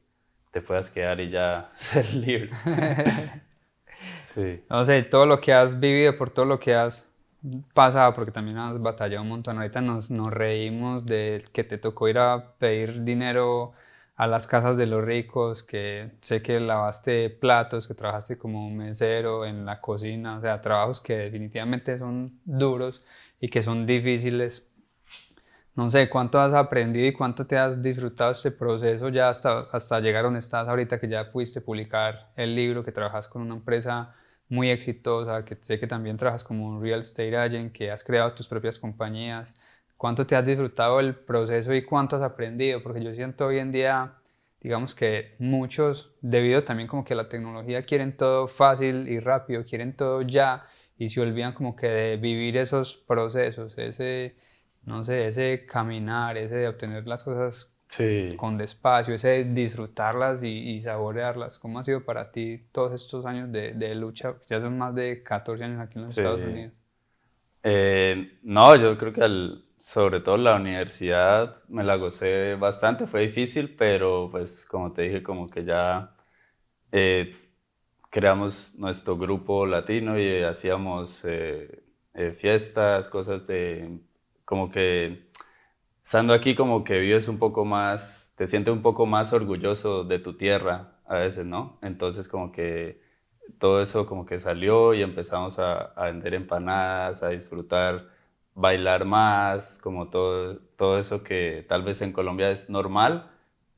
te 0.56 0.62
puedas 0.62 0.88
quedar 0.88 1.20
y 1.20 1.28
ya 1.28 1.68
ser 1.74 2.14
libre. 2.14 2.50
sí. 4.34 4.64
No 4.70 4.86
sé, 4.86 5.02
todo 5.02 5.26
lo 5.26 5.38
que 5.38 5.52
has 5.52 5.78
vivido, 5.78 6.16
por 6.16 6.30
todo 6.30 6.46
lo 6.46 6.58
que 6.58 6.74
has 6.74 7.06
pasado, 7.74 8.14
porque 8.14 8.32
también 8.32 8.56
has 8.56 8.80
batallado 8.80 9.20
un 9.20 9.28
montón. 9.28 9.58
Ahorita 9.58 9.82
nos, 9.82 10.10
nos 10.10 10.32
reímos 10.32 11.04
de 11.04 11.44
que 11.52 11.62
te 11.62 11.76
tocó 11.76 12.08
ir 12.08 12.16
a 12.16 12.54
pedir 12.58 13.04
dinero 13.04 13.72
a 14.14 14.26
las 14.26 14.46
casas 14.46 14.78
de 14.78 14.86
los 14.86 15.04
ricos, 15.04 15.62
que 15.62 16.12
sé 16.22 16.40
que 16.40 16.58
lavaste 16.58 17.28
platos, 17.28 17.86
que 17.86 17.92
trabajaste 17.92 18.38
como 18.38 18.70
mesero 18.70 19.44
en 19.44 19.66
la 19.66 19.82
cocina, 19.82 20.38
o 20.38 20.40
sea, 20.40 20.62
trabajos 20.62 21.02
que 21.02 21.18
definitivamente 21.18 21.98
son 21.98 22.40
duros 22.46 23.02
y 23.40 23.48
que 23.48 23.62
son 23.62 23.84
difíciles 23.84 24.66
no 25.76 25.90
sé 25.90 26.08
cuánto 26.08 26.40
has 26.40 26.54
aprendido 26.54 27.06
y 27.06 27.12
cuánto 27.12 27.46
te 27.46 27.56
has 27.58 27.82
disfrutado 27.82 28.32
este 28.32 28.50
proceso 28.50 29.10
ya 29.10 29.28
hasta, 29.28 29.60
hasta 29.72 30.00
llegar 30.00 30.20
a 30.20 30.24
donde 30.24 30.40
estás 30.40 30.66
ahorita, 30.66 30.98
que 30.98 31.08
ya 31.08 31.30
pudiste 31.30 31.60
publicar 31.60 32.30
el 32.34 32.54
libro, 32.56 32.82
que 32.82 32.92
trabajas 32.92 33.28
con 33.28 33.42
una 33.42 33.54
empresa 33.54 34.14
muy 34.48 34.70
exitosa, 34.70 35.44
que 35.44 35.56
sé 35.60 35.78
que 35.78 35.86
también 35.86 36.16
trabajas 36.16 36.44
como 36.44 36.66
un 36.66 36.82
real 36.82 37.00
estate 37.00 37.36
agent, 37.36 37.72
que 37.72 37.90
has 37.90 38.02
creado 38.02 38.32
tus 38.32 38.48
propias 38.48 38.78
compañías. 38.78 39.54
¿Cuánto 39.98 40.26
te 40.26 40.34
has 40.34 40.46
disfrutado 40.46 40.98
el 41.00 41.14
proceso 41.14 41.74
y 41.74 41.82
cuánto 41.84 42.16
has 42.16 42.22
aprendido? 42.22 42.82
Porque 42.82 43.02
yo 43.02 43.12
siento 43.14 43.46
hoy 43.46 43.58
en 43.58 43.70
día, 43.72 44.14
digamos 44.60 44.94
que 44.94 45.34
muchos, 45.38 46.10
debido 46.22 46.64
también 46.64 46.88
como 46.88 47.04
que 47.04 47.14
la 47.14 47.28
tecnología, 47.28 47.82
quieren 47.82 48.16
todo 48.16 48.48
fácil 48.48 49.08
y 49.08 49.20
rápido, 49.20 49.64
quieren 49.64 49.94
todo 49.94 50.22
ya 50.22 50.66
y 50.96 51.10
se 51.10 51.20
olvidan 51.20 51.52
como 51.52 51.76
que 51.76 51.88
de 51.88 52.16
vivir 52.16 52.56
esos 52.56 52.96
procesos, 52.96 53.76
ese 53.76 54.36
no 54.86 55.04
sé, 55.04 55.28
ese 55.28 55.66
caminar, 55.66 56.38
ese 56.38 56.56
de 56.56 56.68
obtener 56.68 57.06
las 57.06 57.22
cosas 57.22 57.70
con 58.36 58.58
despacio, 58.58 59.14
ese 59.14 59.44
disfrutarlas 59.44 60.42
y, 60.42 60.80
saborearlas. 60.80 61.58
¿Cómo 61.58 61.78
ha 61.78 61.84
sido 61.84 62.04
para 62.04 62.30
ti 62.30 62.66
todos 62.72 62.94
estos 62.94 63.26
años 63.26 63.50
de, 63.52 63.72
de 63.72 63.94
lucha? 63.94 64.34
Ya 64.48 64.60
son 64.60 64.78
más 64.78 64.94
de 64.94 65.22
14 65.22 65.64
años 65.64 65.80
aquí 65.80 65.98
en 65.98 66.04
los 66.04 66.16
Estados 66.16 66.40
Unidos. 66.40 66.72
Eh, 67.62 68.38
no, 68.42 68.76
yo 68.76 68.96
creo 68.96 69.12
que 69.12 69.22
sobre 69.78 70.20
todo 70.20 70.36
la 70.36 70.56
universidad 70.56 71.62
me 71.68 71.82
la 71.82 71.96
gocé 71.96 72.54
bastante, 72.54 73.06
fue 73.06 73.22
difícil, 73.22 73.74
pero 73.76 74.28
pues 74.30 74.64
como 74.64 74.92
te 74.92 75.02
dije, 75.02 75.22
como 75.22 75.48
que 75.48 75.64
ya 75.64 76.14
eh, 76.92 77.34
creamos 78.10 78.76
nuestro 78.78 79.16
grupo 79.16 79.66
latino 79.66 80.18
y 80.18 80.42
hacíamos 80.42 81.24
eh, 81.24 81.82
fiestas, 82.36 83.08
cosas 83.08 83.46
de 83.46 83.98
como 84.46 84.70
que 84.70 85.26
estando 86.06 86.32
aquí 86.32 86.54
como 86.54 86.84
que 86.84 87.00
vives 87.00 87.28
un 87.28 87.38
poco 87.38 87.64
más, 87.64 88.32
te 88.36 88.46
sientes 88.46 88.72
un 88.72 88.80
poco 88.82 89.06
más 89.06 89.32
orgulloso 89.32 90.04
de 90.04 90.20
tu 90.20 90.36
tierra 90.36 90.92
a 91.06 91.16
veces, 91.16 91.44
¿no? 91.44 91.78
Entonces 91.82 92.28
como 92.28 92.52
que 92.52 93.02
todo 93.58 93.82
eso 93.82 94.06
como 94.06 94.24
que 94.24 94.38
salió 94.40 94.94
y 94.94 95.02
empezamos 95.02 95.58
a, 95.58 95.92
vender 96.04 96.34
empanadas, 96.34 97.22
a 97.22 97.30
disfrutar, 97.30 98.08
bailar 98.54 99.04
más, 99.04 99.80
como 99.82 100.08
todo, 100.08 100.58
todo 100.76 100.98
eso 100.98 101.24
que 101.24 101.66
tal 101.68 101.82
vez 101.82 102.00
en 102.02 102.12
Colombia 102.12 102.50
es 102.50 102.70
normal, 102.70 103.30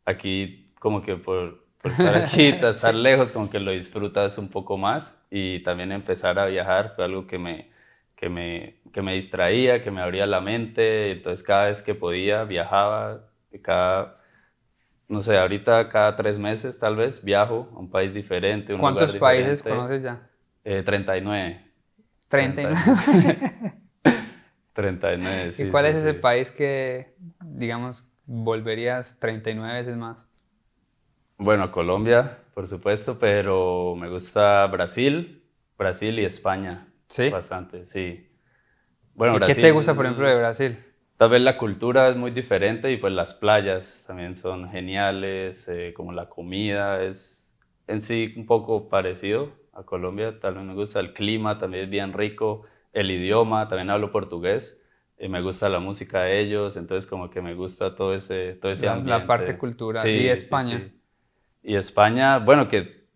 aquí 0.05 0.71
como 0.81 1.03
que 1.03 1.17
por, 1.17 1.65
por 1.81 1.93
estar 1.93 2.15
aquí, 2.25 2.49
estar 2.49 2.95
lejos, 2.95 3.33
como 3.33 3.51
que 3.51 3.61
lo 3.61 3.71
disfrutas 3.71 4.37
un 4.39 4.49
poco 4.49 4.77
más 4.77 5.19
y 5.31 5.63
también 5.63 5.93
empezar 5.93 6.39
a 6.39 6.47
viajar 6.47 6.93
fue 6.95 7.05
algo 7.07 7.27
que 7.27 7.39
me, 7.39 7.71
que 8.19 8.29
me, 8.29 8.81
que 8.93 9.01
me 9.01 9.15
distraía, 9.15 9.81
que 9.81 9.93
me 9.93 10.03
abría 10.03 10.27
la 10.27 10.41
mente, 10.41 11.13
entonces 11.13 11.47
cada 11.47 11.67
vez 11.67 11.83
que 11.83 11.95
podía 11.95 12.43
viajaba, 12.43 13.21
cada, 13.63 14.21
no 15.07 15.23
sé, 15.23 15.39
ahorita 15.39 15.89
cada 15.89 16.17
tres 16.17 16.37
meses 16.37 16.81
tal 16.81 16.97
vez 16.97 17.23
viajo 17.23 17.69
a 17.73 17.79
un 17.79 17.89
país 17.89 18.13
diferente. 18.13 18.75
Un 18.75 18.81
¿Cuántos 18.81 19.17
países 19.19 19.63
conoces 19.63 20.03
ya? 20.03 20.29
Eh, 20.65 20.83
39. 20.83 21.65
39. 22.27 22.77
39, 24.73 25.53
sí. 25.53 25.63
¿Y 25.63 25.71
cuál 25.71 25.87
es 25.87 25.97
ese 25.97 26.15
país 26.15 26.51
que, 26.51 27.15
digamos, 27.41 28.05
volverías 28.27 29.17
39 29.21 29.75
veces 29.75 29.97
más? 29.97 30.29
Bueno, 31.37 31.71
Colombia, 31.71 32.39
por 32.53 32.67
supuesto, 32.67 33.17
pero 33.21 33.95
me 33.95 34.09
gusta 34.09 34.67
Brasil, 34.67 35.45
Brasil 35.79 36.19
y 36.19 36.25
España. 36.25 36.88
Sí. 37.09 37.31
Bastante, 37.31 37.87
sí. 37.87 38.29
Bueno, 39.15 39.37
¿Y 39.37 39.41
qué 39.41 39.55
te 39.55 39.73
gusta, 39.73 39.95
por 39.95 40.05
ejemplo, 40.05 40.29
de 40.29 40.37
Brasil? 40.37 40.79
Tal 41.17 41.31
vez 41.31 41.43
la 41.43 41.59
cultura 41.59 42.09
es 42.09 42.17
muy 42.17 42.31
diferente 42.31 42.93
y 42.93 42.97
pues 42.97 43.13
las 43.13 43.35
playas 43.35 44.05
también 44.07 44.37
son 44.37 44.71
geniales, 44.71 45.69
eh, 45.69 45.93
como 45.97 46.13
la 46.13 46.29
comida 46.29 47.03
es 47.03 47.59
en 47.89 48.03
sí 48.03 48.35
un 48.37 48.47
poco 48.47 48.89
parecido 48.89 49.51
a 49.73 49.83
Colombia, 49.83 50.39
tal 50.39 50.55
vez 50.55 50.65
me 50.65 50.75
gusta 50.75 51.01
el 51.01 51.13
clima, 51.13 51.59
también 51.59 51.85
es 51.85 51.91
bien 51.91 52.13
rico, 52.13 52.67
el 52.93 53.11
idioma, 53.11 53.67
también 53.69 53.91
hablo 53.91 54.13
portugués, 54.13 54.81
y 55.19 55.29
me 55.29 55.41
gusta 55.41 55.69
la 55.69 55.81
música 55.81 56.23
de 56.23 56.41
ellos, 56.41 56.77
entonces 56.77 57.11
como 57.11 57.31
que 57.31 57.41
me 57.41 57.55
gusta 57.55 57.97
todo 57.97 58.15
ese, 58.15 58.55
todo 58.55 58.71
ese 58.71 58.87
la, 58.87 58.93
ambiente. 58.93 59.21
La 59.21 59.27
parte 59.27 59.59
cultural. 59.59 60.09
¿Y 60.09 60.29
España? 60.29 60.93
Y 61.65 61.75
España, 61.75 62.39
bueno, 62.39 62.69
que 62.69 63.08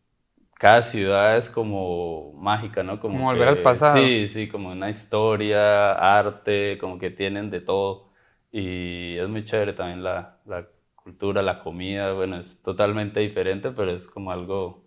cada 0.63 0.81
ciudad 0.83 1.37
es 1.37 1.51
como 1.51 2.35
mágica, 2.35 2.85
¿no? 2.85 3.01
Como, 3.01 3.25
volver 3.25 3.49
al 3.49 3.63
pasado. 3.63 3.97
Sí, 3.97 4.29
sí, 4.29 4.47
como 4.47 4.71
una 4.71 4.89
historia, 4.89 5.91
arte, 5.91 6.79
como 6.79 6.99
que 6.99 7.11
tienen 7.11 7.51
de 7.51 7.61
todo. 7.61 8.13
Y 8.53 9.17
es 9.19 9.29
muy 9.29 9.45
chévere 9.45 9.73
también 9.73 10.05
la, 10.05 10.39
la 10.47 10.69
cultura, 10.95 11.43
la 11.43 11.59
comida, 11.59 12.13
bueno, 12.13 12.39
es 12.39 12.63
totalmente 12.63 13.19
diferente, 13.19 13.73
pero 13.73 13.91
es 13.91 14.07
como 14.07 14.31
algo, 14.31 14.85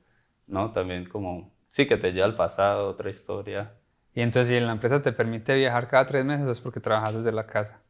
¿no? 0.48 0.72
También 0.72 1.10
como 1.10 1.52
sí, 1.68 1.86
que 1.86 1.98
te 1.98 2.14
lleva 2.14 2.28
al 2.28 2.36
pasado, 2.36 2.88
otra 2.88 3.10
historia. 3.10 3.74
Y 4.14 4.22
entonces, 4.22 4.58
si 4.58 4.66
la 4.66 4.72
empresa 4.72 5.02
te 5.02 5.12
permite 5.12 5.56
viajar 5.56 5.90
cada 5.90 6.06
tres 6.06 6.24
meses, 6.24 6.48
es 6.48 6.62
porque 6.62 6.80
trabajas 6.80 7.16
desde 7.16 7.34
la 7.34 7.48
casa. 7.48 7.82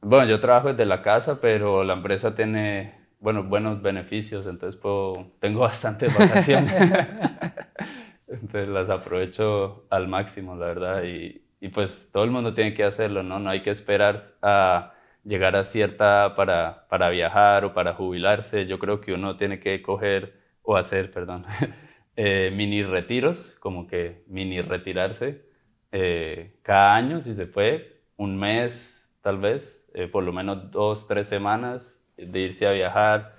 Bueno, 0.00 0.28
yo 0.28 0.40
trabajo 0.40 0.70
desde 0.70 0.86
la 0.86 1.02
casa, 1.02 1.40
pero 1.40 1.84
la 1.84 1.92
empresa 1.92 2.34
tiene, 2.34 2.97
bueno, 3.20 3.44
buenos 3.44 3.82
beneficios, 3.82 4.46
entonces 4.46 4.80
puedo, 4.80 5.32
tengo 5.40 5.60
bastantes 5.60 6.16
vacaciones. 6.16 6.74
entonces 8.28 8.68
las 8.68 8.90
aprovecho 8.90 9.86
al 9.90 10.08
máximo, 10.08 10.56
la 10.56 10.66
verdad, 10.66 11.02
y, 11.04 11.42
y, 11.60 11.68
pues 11.68 12.10
todo 12.12 12.24
el 12.24 12.30
mundo 12.30 12.54
tiene 12.54 12.74
que 12.74 12.84
hacerlo, 12.84 13.22
¿no? 13.22 13.38
No 13.38 13.50
hay 13.50 13.62
que 13.62 13.70
esperar 13.70 14.22
a 14.42 14.92
llegar 15.24 15.56
a 15.56 15.64
cierta 15.64 16.34
para, 16.36 16.86
para 16.88 17.10
viajar 17.10 17.64
o 17.64 17.74
para 17.74 17.94
jubilarse. 17.94 18.66
Yo 18.66 18.78
creo 18.78 19.00
que 19.00 19.12
uno 19.12 19.36
tiene 19.36 19.60
que 19.60 19.82
coger 19.82 20.38
o 20.62 20.76
hacer, 20.76 21.10
perdón, 21.10 21.44
eh, 22.16 22.52
mini 22.54 22.82
retiros, 22.82 23.56
como 23.60 23.86
que 23.86 24.24
mini 24.28 24.60
retirarse 24.60 25.48
eh, 25.92 26.58
cada 26.62 26.94
año, 26.96 27.20
si 27.20 27.34
se 27.34 27.46
puede, 27.46 28.00
un 28.16 28.38
mes 28.38 29.14
tal 29.22 29.38
vez, 29.38 29.88
eh, 29.94 30.06
por 30.08 30.24
lo 30.24 30.32
menos 30.32 30.70
dos, 30.70 31.06
tres 31.08 31.26
semanas 31.28 31.97
de 32.18 32.40
irse 32.40 32.66
a 32.66 32.72
viajar, 32.72 33.36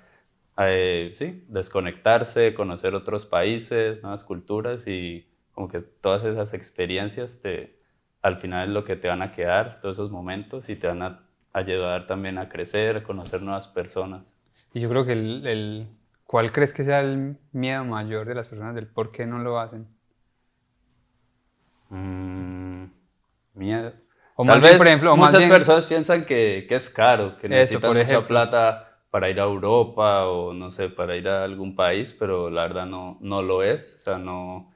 eh, 0.58 1.10
sí, 1.14 1.44
desconectarse, 1.48 2.54
conocer 2.54 2.94
otros 2.94 3.26
países, 3.26 4.02
nuevas 4.02 4.24
culturas 4.24 4.86
y 4.86 5.26
como 5.52 5.68
que 5.68 5.80
todas 5.80 6.24
esas 6.24 6.54
experiencias 6.54 7.40
te, 7.40 7.78
al 8.22 8.38
final 8.38 8.68
es 8.68 8.74
lo 8.74 8.84
que 8.84 8.96
te 8.96 9.08
van 9.08 9.22
a 9.22 9.32
quedar, 9.32 9.80
todos 9.80 9.96
esos 9.96 10.10
momentos 10.10 10.68
y 10.68 10.76
te 10.76 10.86
van 10.86 11.02
a 11.02 11.20
ayudar 11.52 12.06
también 12.06 12.38
a 12.38 12.48
crecer, 12.48 12.96
a 12.96 13.02
conocer 13.02 13.42
nuevas 13.42 13.68
personas. 13.68 14.36
Y 14.72 14.80
yo 14.80 14.88
creo 14.88 15.04
que 15.04 15.12
el, 15.12 15.46
el, 15.46 15.88
¿cuál 16.24 16.52
crees 16.52 16.72
que 16.72 16.84
sea 16.84 17.00
el 17.00 17.36
miedo 17.52 17.84
mayor 17.84 18.26
de 18.26 18.34
las 18.34 18.48
personas 18.48 18.74
del 18.74 18.86
por 18.86 19.10
qué 19.10 19.26
no 19.26 19.38
lo 19.38 19.58
hacen? 19.58 19.88
Mm, 21.88 22.84
miedo. 23.54 23.92
O 24.40 24.44
Tal 24.46 24.62
vez, 24.62 24.76
por 24.76 24.86
ejemplo, 24.86 25.14
muchas 25.18 25.44
personas 25.44 25.84
piensan 25.84 26.24
que, 26.24 26.64
que, 26.66 26.74
es 26.74 26.88
caro, 26.88 27.36
que 27.36 27.46
necesitan 27.46 27.94
mucha 27.94 28.26
plata 28.26 29.02
para 29.10 29.28
ir 29.28 29.38
a 29.38 29.44
Europa 29.44 30.24
o 30.24 30.54
no 30.54 30.70
sé, 30.70 30.88
para 30.88 31.14
ir 31.14 31.28
a 31.28 31.44
algún 31.44 31.76
país, 31.76 32.16
pero 32.18 32.48
la 32.48 32.62
verdad 32.62 32.86
no, 32.86 33.18
no 33.20 33.42
lo 33.42 33.62
es. 33.62 33.98
O 34.00 34.04
sea, 34.04 34.16
no, 34.16 34.56
o 34.56 34.72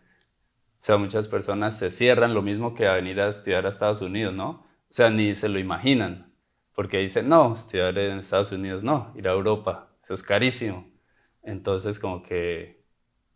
sea, 0.81 0.99
muchas 0.99 1.29
personas 1.29 1.79
se 1.79 1.91
cierran 1.91 2.35
lo 2.35 2.43
mismo 2.43 2.75
que 2.75 2.87
a 2.87 2.93
venir 2.93 3.19
a 3.23 3.29
estudiar 3.29 3.65
a 3.65 3.71
Estados 3.71 4.03
Unidos, 4.03 4.35
¿no? 4.35 4.51
O 4.51 4.91
sea, 4.91 5.09
ni 5.09 5.35
se 5.35 5.49
lo 5.49 5.59
imaginan, 5.59 6.31
porque 6.75 6.99
dicen, 6.99 7.31
no, 7.31 7.55
estudiar 7.55 7.97
en 7.97 8.19
Estados 8.19 8.53
Unidos 8.53 8.83
no, 8.83 9.15
ir 9.17 9.29
a 9.29 9.33
Europa, 9.33 9.89
eso 10.03 10.13
es 10.13 10.23
carísimo. 10.23 10.87
Entonces, 11.43 11.99
como 11.99 12.23
que 12.23 12.85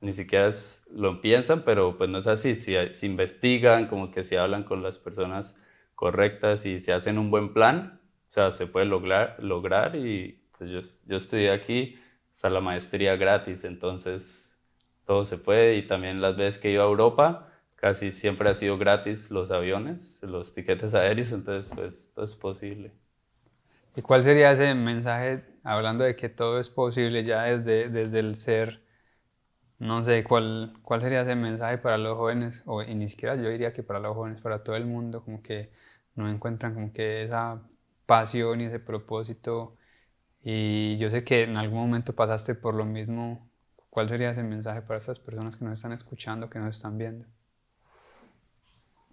ni 0.03 0.13
siquiera 0.13 0.51
lo 0.93 1.23
piensan, 1.23 1.63
pero 1.63 1.97
pues 1.97 2.11
no 2.11 2.19
es 2.19 2.27
así. 2.27 2.55
Si, 2.55 2.75
si 2.93 3.07
investigan, 3.07 3.87
como 3.87 4.11
que 4.11 4.25
si 4.25 4.37
hablan 4.37 4.65
con 4.65 4.83
las 4.83 4.99
personas 4.99 5.59
correctas 5.99 6.65
y 6.67 6.81
se 6.81 6.95
hacen 6.95 7.19
un 7.19 7.31
buen 7.33 7.53
plan, 7.55 8.01
o 8.31 8.33
sea, 8.33 8.53
se 8.53 8.69
puede 8.69 8.87
lograr, 8.87 9.37
lograr 9.43 9.97
y 9.97 10.41
pues 10.57 10.71
yo, 10.71 10.81
yo 11.07 11.17
estudié 11.19 11.51
aquí, 11.53 11.99
está 12.35 12.51
la 12.51 12.61
maestría 12.63 13.17
gratis, 13.17 13.65
entonces 13.65 14.61
todo 15.07 15.25
se 15.25 15.39
puede 15.39 15.77
y 15.77 15.89
también 15.89 16.21
las 16.23 16.37
veces 16.37 16.61
que 16.61 16.69
he 16.69 16.73
ido 16.75 16.85
a 16.85 16.89
Europa, 16.89 17.53
casi 17.77 18.13
siempre 18.13 18.49
ha 18.51 18.55
sido 18.55 18.79
gratis 18.79 19.31
los 19.33 19.51
aviones, 19.51 20.21
los 20.23 20.55
tiquetes 20.55 20.95
aéreos, 20.95 21.33
entonces 21.33 21.75
pues 21.77 22.13
todo 22.15 22.25
es 22.27 22.37
posible. 22.37 22.93
¿Y 23.97 24.03
cuál 24.03 24.23
sería 24.23 24.53
ese 24.53 24.75
mensaje 24.75 25.45
hablando 25.65 26.05
de 26.05 26.17
que 26.17 26.29
todo 26.29 26.61
es 26.61 26.71
posible 26.71 27.25
ya 27.25 27.43
desde, 27.45 27.89
desde 27.91 28.21
el 28.21 28.35
ser? 28.37 28.83
No 29.79 30.03
sé, 30.05 30.25
¿cuál, 30.25 30.75
¿cuál 30.83 31.01
sería 31.03 31.23
ese 31.23 31.37
mensaje 31.37 31.79
para 31.79 31.99
los 31.99 32.17
jóvenes? 32.19 32.63
O 32.67 32.83
y 32.83 32.95
ni 32.95 33.09
siquiera 33.09 33.37
yo 33.37 33.49
diría 33.51 33.73
que 33.73 33.83
para 33.83 34.01
los 34.01 34.15
jóvenes, 34.17 34.41
para 34.43 34.63
todo 34.65 34.77
el 34.77 34.87
mundo, 34.87 35.25
como 35.25 35.43
que 35.43 35.71
no 36.19 36.31
encuentran 36.31 36.75
como 36.75 36.93
que 36.93 37.23
esa 37.23 37.63
pasión 38.07 38.61
y 38.61 38.67
ese 38.67 38.81
propósito. 38.81 39.77
Y 40.43 40.99
yo 40.99 41.11
sé 41.11 41.25
que 41.25 41.45
en 41.45 41.57
algún 41.57 41.81
momento 41.81 42.15
pasaste 42.15 42.55
por 42.55 42.75
lo 42.75 42.85
mismo. 42.87 43.51
¿Cuál 43.91 44.09
sería 44.09 44.31
ese 44.31 44.43
mensaje 44.45 44.83
para 44.83 44.99
esas 44.99 45.21
personas 45.21 45.57
que 45.57 45.65
nos 45.65 45.75
están 45.75 45.93
escuchando, 45.93 46.51
que 46.51 46.59
nos 46.61 46.77
están 46.77 46.99
viendo? 46.99 47.27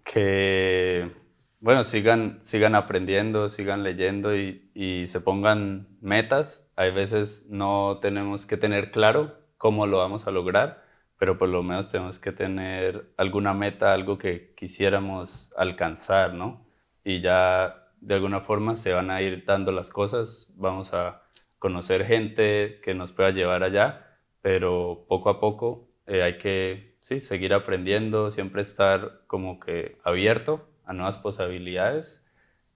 Que, 0.04 1.12
bueno, 1.60 1.84
sigan, 1.84 2.38
sigan 2.42 2.74
aprendiendo, 2.76 3.48
sigan 3.48 3.82
leyendo 3.82 4.36
y, 4.36 4.70
y 4.74 5.06
se 5.08 5.20
pongan 5.20 5.88
metas. 6.00 6.72
Hay 6.76 6.92
veces 6.92 7.46
no 7.50 7.98
tenemos 8.00 8.46
que 8.46 8.56
tener 8.56 8.90
claro 8.92 9.40
cómo 9.58 9.86
lo 9.86 9.98
vamos 9.98 10.26
a 10.26 10.30
lograr, 10.30 10.84
pero 11.18 11.38
por 11.38 11.48
lo 11.48 11.62
menos 11.62 11.90
tenemos 11.90 12.18
que 12.20 12.32
tener 12.32 13.12
alguna 13.16 13.54
meta, 13.54 13.92
algo 13.94 14.18
que 14.18 14.54
quisiéramos 14.56 15.52
alcanzar, 15.56 16.34
¿no? 16.34 16.65
Y 17.06 17.20
ya 17.20 17.86
de 18.00 18.14
alguna 18.14 18.40
forma 18.40 18.74
se 18.74 18.92
van 18.92 19.12
a 19.12 19.22
ir 19.22 19.44
dando 19.44 19.70
las 19.70 19.90
cosas, 19.90 20.52
vamos 20.56 20.92
a 20.92 21.22
conocer 21.60 22.04
gente 22.04 22.80
que 22.82 22.94
nos 22.94 23.12
pueda 23.12 23.30
llevar 23.30 23.62
allá, 23.62 24.18
pero 24.42 25.06
poco 25.08 25.30
a 25.30 25.38
poco 25.38 25.88
eh, 26.08 26.24
hay 26.24 26.36
que 26.38 26.96
sí, 27.00 27.20
seguir 27.20 27.54
aprendiendo, 27.54 28.32
siempre 28.32 28.62
estar 28.62 29.20
como 29.28 29.60
que 29.60 29.98
abierto 30.02 30.68
a 30.84 30.92
nuevas 30.94 31.16
posibilidades 31.16 32.26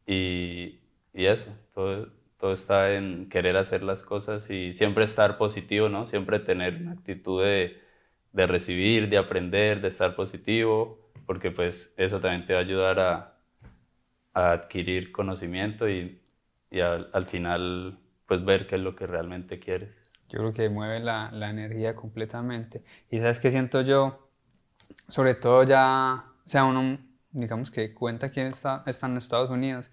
y, 0.07 0.79
y 1.13 1.27
eso, 1.27 1.53
todo, 1.75 2.07
todo 2.39 2.53
está 2.53 2.95
en 2.95 3.29
querer 3.29 3.57
hacer 3.57 3.83
las 3.83 4.05
cosas 4.05 4.49
y 4.49 4.75
siempre 4.75 5.03
estar 5.03 5.39
positivo, 5.39 5.89
¿no? 5.89 6.07
Siempre 6.07 6.39
tener 6.39 6.77
una 6.77 6.93
actitud 6.93 7.43
de, 7.43 7.81
de 8.33 8.47
recibir, 8.47 9.09
de 9.09 9.19
aprender, 9.19 9.81
de 9.81 9.89
estar 9.89 10.15
positivo, 10.15 11.01
porque 11.27 11.51
pues 11.51 11.95
eso 11.97 12.21
también 12.21 12.47
te 12.47 12.53
va 12.53 12.61
a 12.61 12.63
ayudar 12.63 13.01
a, 13.01 13.30
a 14.35 14.53
adquirir 14.53 15.13
conocimiento 15.13 15.89
y, 15.89 16.21
y 16.71 16.81
al 16.81 17.27
final 17.27 17.99
pues 18.27 18.45
ver 18.45 18.67
qué 18.67 18.77
es 18.77 18.81
lo 18.81 18.95
que 18.95 19.07
realmente 19.07 19.59
quieres. 19.59 19.91
Yo 20.29 20.39
creo 20.39 20.53
que 20.53 20.69
mueve 20.69 21.01
la, 21.01 21.31
la 21.33 21.51
energía 21.51 21.97
completamente. 21.97 22.85
Y 23.11 23.19
sabes 23.19 23.41
qué 23.41 23.51
siento 23.51 23.81
yo, 23.81 24.31
sobre 25.09 25.35
todo 25.35 25.65
ya, 25.65 26.27
sea 26.45 26.65
uno, 26.65 26.99
digamos 27.33 27.73
que 27.73 27.93
cuenta 27.93 28.31
quién 28.31 28.47
está, 28.47 28.85
está 28.87 29.09
en 29.09 29.17
Estados 29.17 29.51
Unidos, 29.51 29.91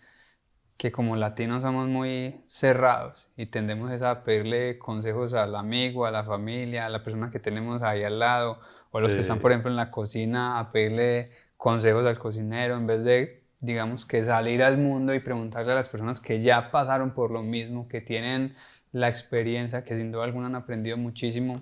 que 0.77 0.91
como 0.91 1.15
latinos 1.15 1.63
somos 1.63 1.87
muy 1.87 2.43
cerrados 2.45 3.27
y 3.35 3.47
tendemos 3.47 3.99
a 4.03 4.23
pedirle 4.23 4.77
consejos 4.77 5.33
al 5.33 5.55
amigo, 5.55 6.05
a 6.05 6.11
la 6.11 6.23
familia, 6.23 6.85
a 6.85 6.89
la 6.89 7.03
persona 7.03 7.31
que 7.31 7.39
tenemos 7.39 7.81
ahí 7.81 8.03
al 8.03 8.19
lado, 8.19 8.59
o 8.91 8.99
a 8.99 9.01
los 9.01 9.15
que 9.15 9.21
están, 9.21 9.39
por 9.39 9.51
ejemplo, 9.51 9.71
en 9.71 9.77
la 9.77 9.89
cocina, 9.89 10.59
a 10.59 10.71
pedirle 10.71 11.31
consejos 11.57 12.05
al 12.05 12.19
cocinero, 12.19 12.77
en 12.77 12.85
vez 12.85 13.03
de, 13.03 13.43
digamos, 13.59 14.05
que 14.05 14.23
salir 14.23 14.63
al 14.63 14.77
mundo 14.77 15.13
y 15.13 15.19
preguntarle 15.19 15.71
a 15.71 15.75
las 15.75 15.89
personas 15.89 16.19
que 16.19 16.41
ya 16.41 16.71
pasaron 16.71 17.13
por 17.13 17.31
lo 17.31 17.41
mismo, 17.41 17.87
que 17.87 18.01
tienen 18.01 18.55
la 18.91 19.09
experiencia, 19.09 19.83
que 19.83 19.95
sin 19.95 20.11
duda 20.11 20.23
alguna 20.23 20.47
han 20.47 20.55
aprendido 20.55 20.97
muchísimo, 20.97 21.55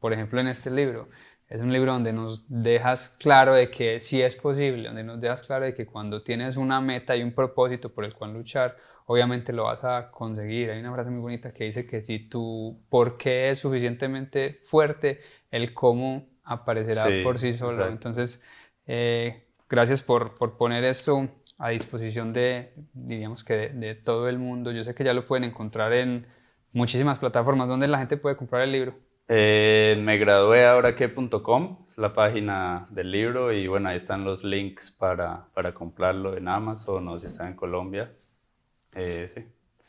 por 0.00 0.12
ejemplo, 0.12 0.40
en 0.40 0.48
este 0.48 0.70
libro. 0.70 1.08
Es 1.48 1.60
un 1.60 1.72
libro 1.72 1.92
donde 1.92 2.12
nos 2.12 2.44
dejas 2.48 3.08
claro 3.20 3.54
de 3.54 3.70
que 3.70 4.00
sí 4.00 4.20
es 4.20 4.34
posible, 4.34 4.88
donde 4.88 5.04
nos 5.04 5.20
dejas 5.20 5.42
claro 5.42 5.64
de 5.64 5.74
que 5.74 5.86
cuando 5.86 6.22
tienes 6.22 6.56
una 6.56 6.80
meta 6.80 7.16
y 7.16 7.22
un 7.22 7.32
propósito 7.32 7.92
por 7.92 8.04
el 8.04 8.14
cual 8.14 8.32
luchar, 8.32 8.76
obviamente 9.06 9.52
lo 9.52 9.64
vas 9.64 9.84
a 9.84 10.10
conseguir. 10.10 10.70
Hay 10.70 10.80
una 10.80 10.92
frase 10.92 11.10
muy 11.10 11.20
bonita 11.20 11.52
que 11.52 11.64
dice 11.64 11.86
que 11.86 12.00
si 12.00 12.18
tu 12.28 12.80
por 12.88 13.16
qué 13.16 13.50
es 13.50 13.60
suficientemente 13.60 14.60
fuerte, 14.64 15.20
el 15.50 15.72
cómo 15.72 16.26
aparecerá 16.42 17.06
por 17.22 17.38
sí 17.38 17.52
solo. 17.52 17.86
Entonces, 17.86 18.42
eh, 18.86 19.45
gracias 19.68 20.02
por, 20.02 20.34
por, 20.34 20.56
poner 20.56 20.84
esto 20.84 21.28
a 21.58 21.70
disposición 21.70 22.32
de, 22.32 22.72
diríamos 22.92 23.44
que 23.44 23.54
de, 23.54 23.68
de 23.70 23.94
todo 23.94 24.28
el 24.28 24.38
mundo. 24.38 24.72
Yo 24.72 24.84
sé 24.84 24.94
que 24.94 25.04
ya 25.04 25.14
lo 25.14 25.26
pueden 25.26 25.44
encontrar 25.44 25.92
en 25.92 26.26
muchísimas 26.72 27.18
plataformas 27.18 27.68
donde 27.68 27.88
la 27.88 27.98
gente 27.98 28.16
puede 28.16 28.36
comprar 28.36 28.62
el 28.62 28.72
libro. 28.72 28.94
Eh, 29.28 30.00
me 30.00 30.18
gradué 30.18 30.66
ahora 30.66 30.94
que.com, 30.94 31.84
es 31.88 31.98
la 31.98 32.14
página 32.14 32.86
del 32.90 33.10
libro 33.10 33.52
y 33.52 33.66
bueno, 33.66 33.88
ahí 33.88 33.96
están 33.96 34.24
los 34.24 34.44
links 34.44 34.92
para, 34.92 35.46
para 35.52 35.74
comprarlo 35.74 36.36
en 36.36 36.46
Amazon 36.46 37.08
o 37.08 37.18
si 37.18 37.26
está 37.26 37.48
en 37.48 37.54
Colombia. 37.54 38.12
Eh, 38.94 39.26
sí. 39.32 39.44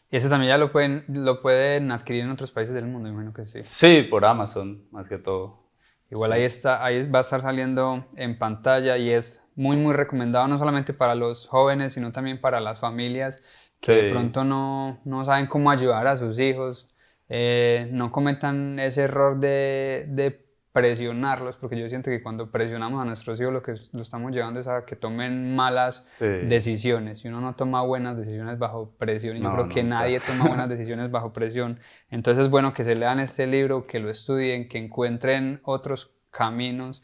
Y 0.10 0.16
eso 0.16 0.30
también 0.30 0.50
ya 0.50 0.58
lo 0.58 0.72
pueden, 0.72 1.04
lo 1.08 1.40
pueden 1.42 1.92
adquirir 1.92 2.24
en 2.24 2.32
otros 2.32 2.52
países 2.52 2.74
del 2.74 2.86
mundo, 2.86 3.10
imagino 3.10 3.34
que 3.34 3.46
sí. 3.46 3.62
Sí, 3.62 4.08
por 4.10 4.26
Amazon, 4.26 4.86
más 4.92 5.08
que 5.08 5.18
todo. 5.18 5.67
Igual 6.10 6.32
ahí 6.32 6.44
está, 6.44 6.84
ahí 6.84 7.08
va 7.10 7.20
a 7.20 7.22
estar 7.22 7.42
saliendo 7.42 8.06
en 8.16 8.38
pantalla 8.38 8.98
y 8.98 9.10
es 9.10 9.46
muy, 9.56 9.78
muy 9.78 9.94
recomendado 9.94 10.48
no 10.48 10.58
solamente 10.58 10.94
para 10.94 11.16
los 11.16 11.48
jóvenes, 11.48 11.94
sino 11.94 12.12
también 12.12 12.40
para 12.40 12.60
las 12.60 12.80
familias 12.80 13.44
que 13.82 13.92
de 13.92 14.12
pronto 14.12 14.44
no, 14.44 15.00
no 15.06 15.26
saben 15.26 15.48
cómo 15.48 15.70
ayudar 15.70 16.08
a 16.08 16.18
sus 16.18 16.40
hijos 16.40 16.88
eh, 17.30 17.90
no 17.92 18.12
cometan 18.12 18.80
ese 18.80 19.04
error 19.04 19.40
de, 19.40 20.06
de, 20.10 20.47
presionarlos, 20.78 21.58
porque 21.58 21.76
yo 21.76 21.90
siento 21.90 22.12
que 22.12 22.22
cuando 22.22 22.52
presionamos 22.52 23.02
a 23.02 23.06
nuestros 23.06 23.42
hijos 23.42 23.52
lo 23.52 23.64
que 23.64 23.74
lo 23.94 24.04
estamos 24.04 24.32
llevando 24.32 24.60
es 24.60 24.68
a 24.68 24.86
que 24.86 24.96
tomen 24.96 25.56
malas 25.56 26.06
decisiones. 26.20 27.26
Y 27.26 27.30
uno 27.30 27.42
no 27.42 27.56
toma 27.56 27.82
buenas 27.82 28.16
decisiones 28.16 28.60
bajo 28.60 28.92
presión, 28.96 29.38
y 29.38 29.42
yo 29.42 29.52
creo 29.54 29.70
que 29.70 29.82
nadie 29.82 30.20
toma 30.20 30.46
buenas 30.48 30.70
decisiones 30.70 31.10
bajo 31.10 31.34
presión. 31.34 31.80
Entonces 32.12 32.44
es 32.44 32.52
bueno 32.52 32.74
que 32.76 32.84
se 32.84 32.96
lean 32.96 33.20
este 33.20 33.48
libro, 33.48 33.88
que 33.88 34.00
lo 34.00 34.12
estudien, 34.12 34.68
que 34.68 34.78
encuentren 34.78 35.62
otros 35.64 36.14
caminos 36.30 37.02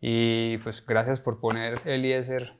Y 0.00 0.58
pues 0.58 0.86
gracias 0.86 1.18
por 1.18 1.40
poner 1.40 1.80
Eliezer 1.84 2.52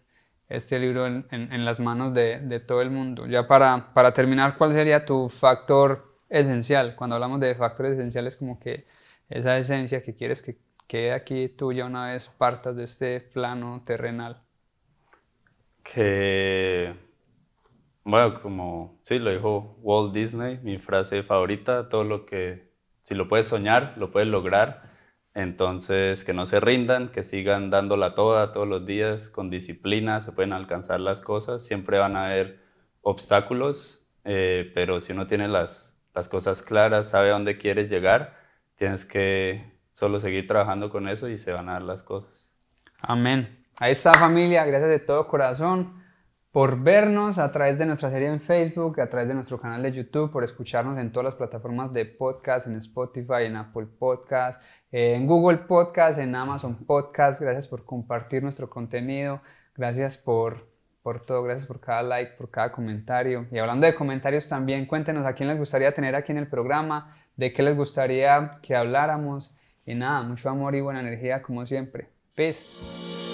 este 0.49 0.81
libro 0.81 1.07
en, 1.07 1.27
en, 1.31 1.65
las 1.65 1.79
manos 1.79 2.13
de, 2.13 2.41
de, 2.41 2.59
todo 2.59 2.83
el 2.83 2.91
mundo. 2.91 3.29
Ya 3.29 3.47
para, 3.47 3.95
para 3.95 4.13
terminar, 4.13 4.57
¿cuál 4.59 4.73
sería 4.73 5.05
tu 5.05 5.29
factor 5.29 6.19
esencial? 6.29 6.97
Cuando 6.97 7.15
hablamos 7.15 7.39
de 7.39 7.55
factores 7.55 7.93
esenciales, 7.93 8.35
como 8.35 8.59
que 8.59 8.85
esa 9.29 9.59
esencia 9.59 10.03
que 10.03 10.15
quieres 10.15 10.43
que 10.43 10.59
quede 10.87 11.13
aquí 11.13 11.49
tuya 11.49 11.85
una 11.85 12.13
vez 12.13 12.29
partas 12.29 12.77
de 12.77 12.85
este 12.85 13.21
plano 13.21 13.83
terrenal. 13.85 14.43
Que, 15.83 16.95
bueno, 18.05 18.41
como 18.41 18.99
sí, 19.03 19.19
lo 19.19 19.31
dijo 19.31 19.77
Walt 19.83 20.13
Disney, 20.15 20.59
mi 20.63 20.79
frase 20.79 21.23
favorita, 21.23 21.89
todo 21.89 22.05
lo 22.05 22.27
que, 22.27 22.73
si 23.03 23.15
lo 23.15 23.29
puedes 23.29 23.47
soñar, 23.47 23.95
lo 23.97 24.11
puedes 24.11 24.29
lograr. 24.29 24.95
Entonces, 25.35 26.25
que 26.25 26.33
no 26.33 26.47
se 26.47 26.61
rindan, 26.61 27.11
que 27.13 27.23
sigan 27.23 27.69
dándola 27.71 28.15
toda 28.15 28.53
todos 28.53 28.67
los 28.67 28.87
días, 28.87 29.29
con 29.29 29.51
disciplina, 29.51 30.21
se 30.23 30.33
pueden 30.33 30.55
alcanzar 30.55 30.99
las 31.01 31.21
cosas. 31.21 31.65
Siempre 31.65 31.99
van 31.99 32.17
a 32.17 32.27
haber 32.27 32.61
obstáculos, 33.03 34.09
eh, 34.25 34.73
pero 34.75 34.99
si 34.99 35.13
uno 35.13 35.27
tiene 35.27 35.47
las, 35.47 36.03
las 36.15 36.29
cosas 36.29 36.63
claras, 36.63 37.11
sabe 37.11 37.29
a 37.29 37.35
dónde 37.35 37.59
quieres 37.59 37.91
llegar, 37.91 38.35
tienes 38.77 39.05
que 39.05 39.73
solo 39.93 40.21
seguir 40.21 40.47
trabajando 40.47 40.91
con 40.91 41.09
eso 41.09 41.29
y 41.29 41.39
se 41.39 41.53
van 41.53 41.69
a 41.69 41.75
dar 41.75 41.83
las 41.83 42.03
cosas. 42.03 42.53
Amén. 43.01 43.65
Ahí 43.79 43.93
está 43.93 44.15
familia, 44.15 44.65
gracias 44.65 44.91
de 44.91 45.01
todo 45.01 45.29
corazón 45.29 46.07
por 46.57 46.83
vernos 46.83 47.37
a 47.37 47.53
través 47.53 47.77
de 47.77 47.85
nuestra 47.85 48.11
serie 48.11 48.29
en 48.29 48.41
Facebook, 48.41 48.99
a 48.99 49.11
través 49.11 49.29
de 49.29 49.35
nuestro 49.35 49.61
canal 49.61 49.83
de 49.83 49.93
YouTube, 49.93 50.33
por 50.33 50.43
escucharnos 50.43 50.99
en 50.99 51.13
todas 51.13 51.27
las 51.27 51.35
plataformas 51.35 51.93
de 51.93 52.07
podcast, 52.07 52.67
en 52.67 52.77
Spotify, 52.77 53.45
en 53.45 53.57
Apple 53.57 53.85
Podcast, 53.99 54.63
en 54.91 55.27
Google 55.27 55.59
Podcast, 55.59 56.19
en 56.19 56.35
Amazon 56.35 56.75
Podcast. 56.87 57.43
Gracias 57.43 57.69
por 57.69 57.85
compartir 57.85 58.43
nuestro 58.43 58.71
contenido. 58.71 59.43
Gracias 59.77 60.17
por, 60.17 60.67
por 61.03 61.27
todo. 61.27 61.43
Gracias 61.43 61.67
por 61.67 61.79
cada 61.79 62.03
like, 62.03 62.33
por 62.39 62.51
cada 62.51 62.73
comentario. 62.73 63.47
Y 63.53 63.59
hablando 63.59 63.87
de 63.87 63.95
comentarios 63.95 64.49
también, 64.49 64.87
cuéntenos 64.87 65.27
a 65.27 65.35
quién 65.35 65.51
les 65.51 65.59
gustaría 65.59 65.95
tener 65.95 66.15
aquí 66.15 66.33
en 66.33 66.39
el 66.39 66.49
programa, 66.49 67.15
de 67.37 67.53
qué 67.53 67.63
les 67.63 67.77
gustaría 67.77 68.59
que 68.63 68.75
habláramos. 68.75 69.55
Y 69.85 69.95
nada, 69.95 70.23
mucho 70.23 70.51
amor 70.51 70.75
y 70.75 70.81
buena 70.81 71.01
energía 71.01 71.43
como 71.43 71.67
siempre. 71.67 72.09
Peace. 72.35 73.26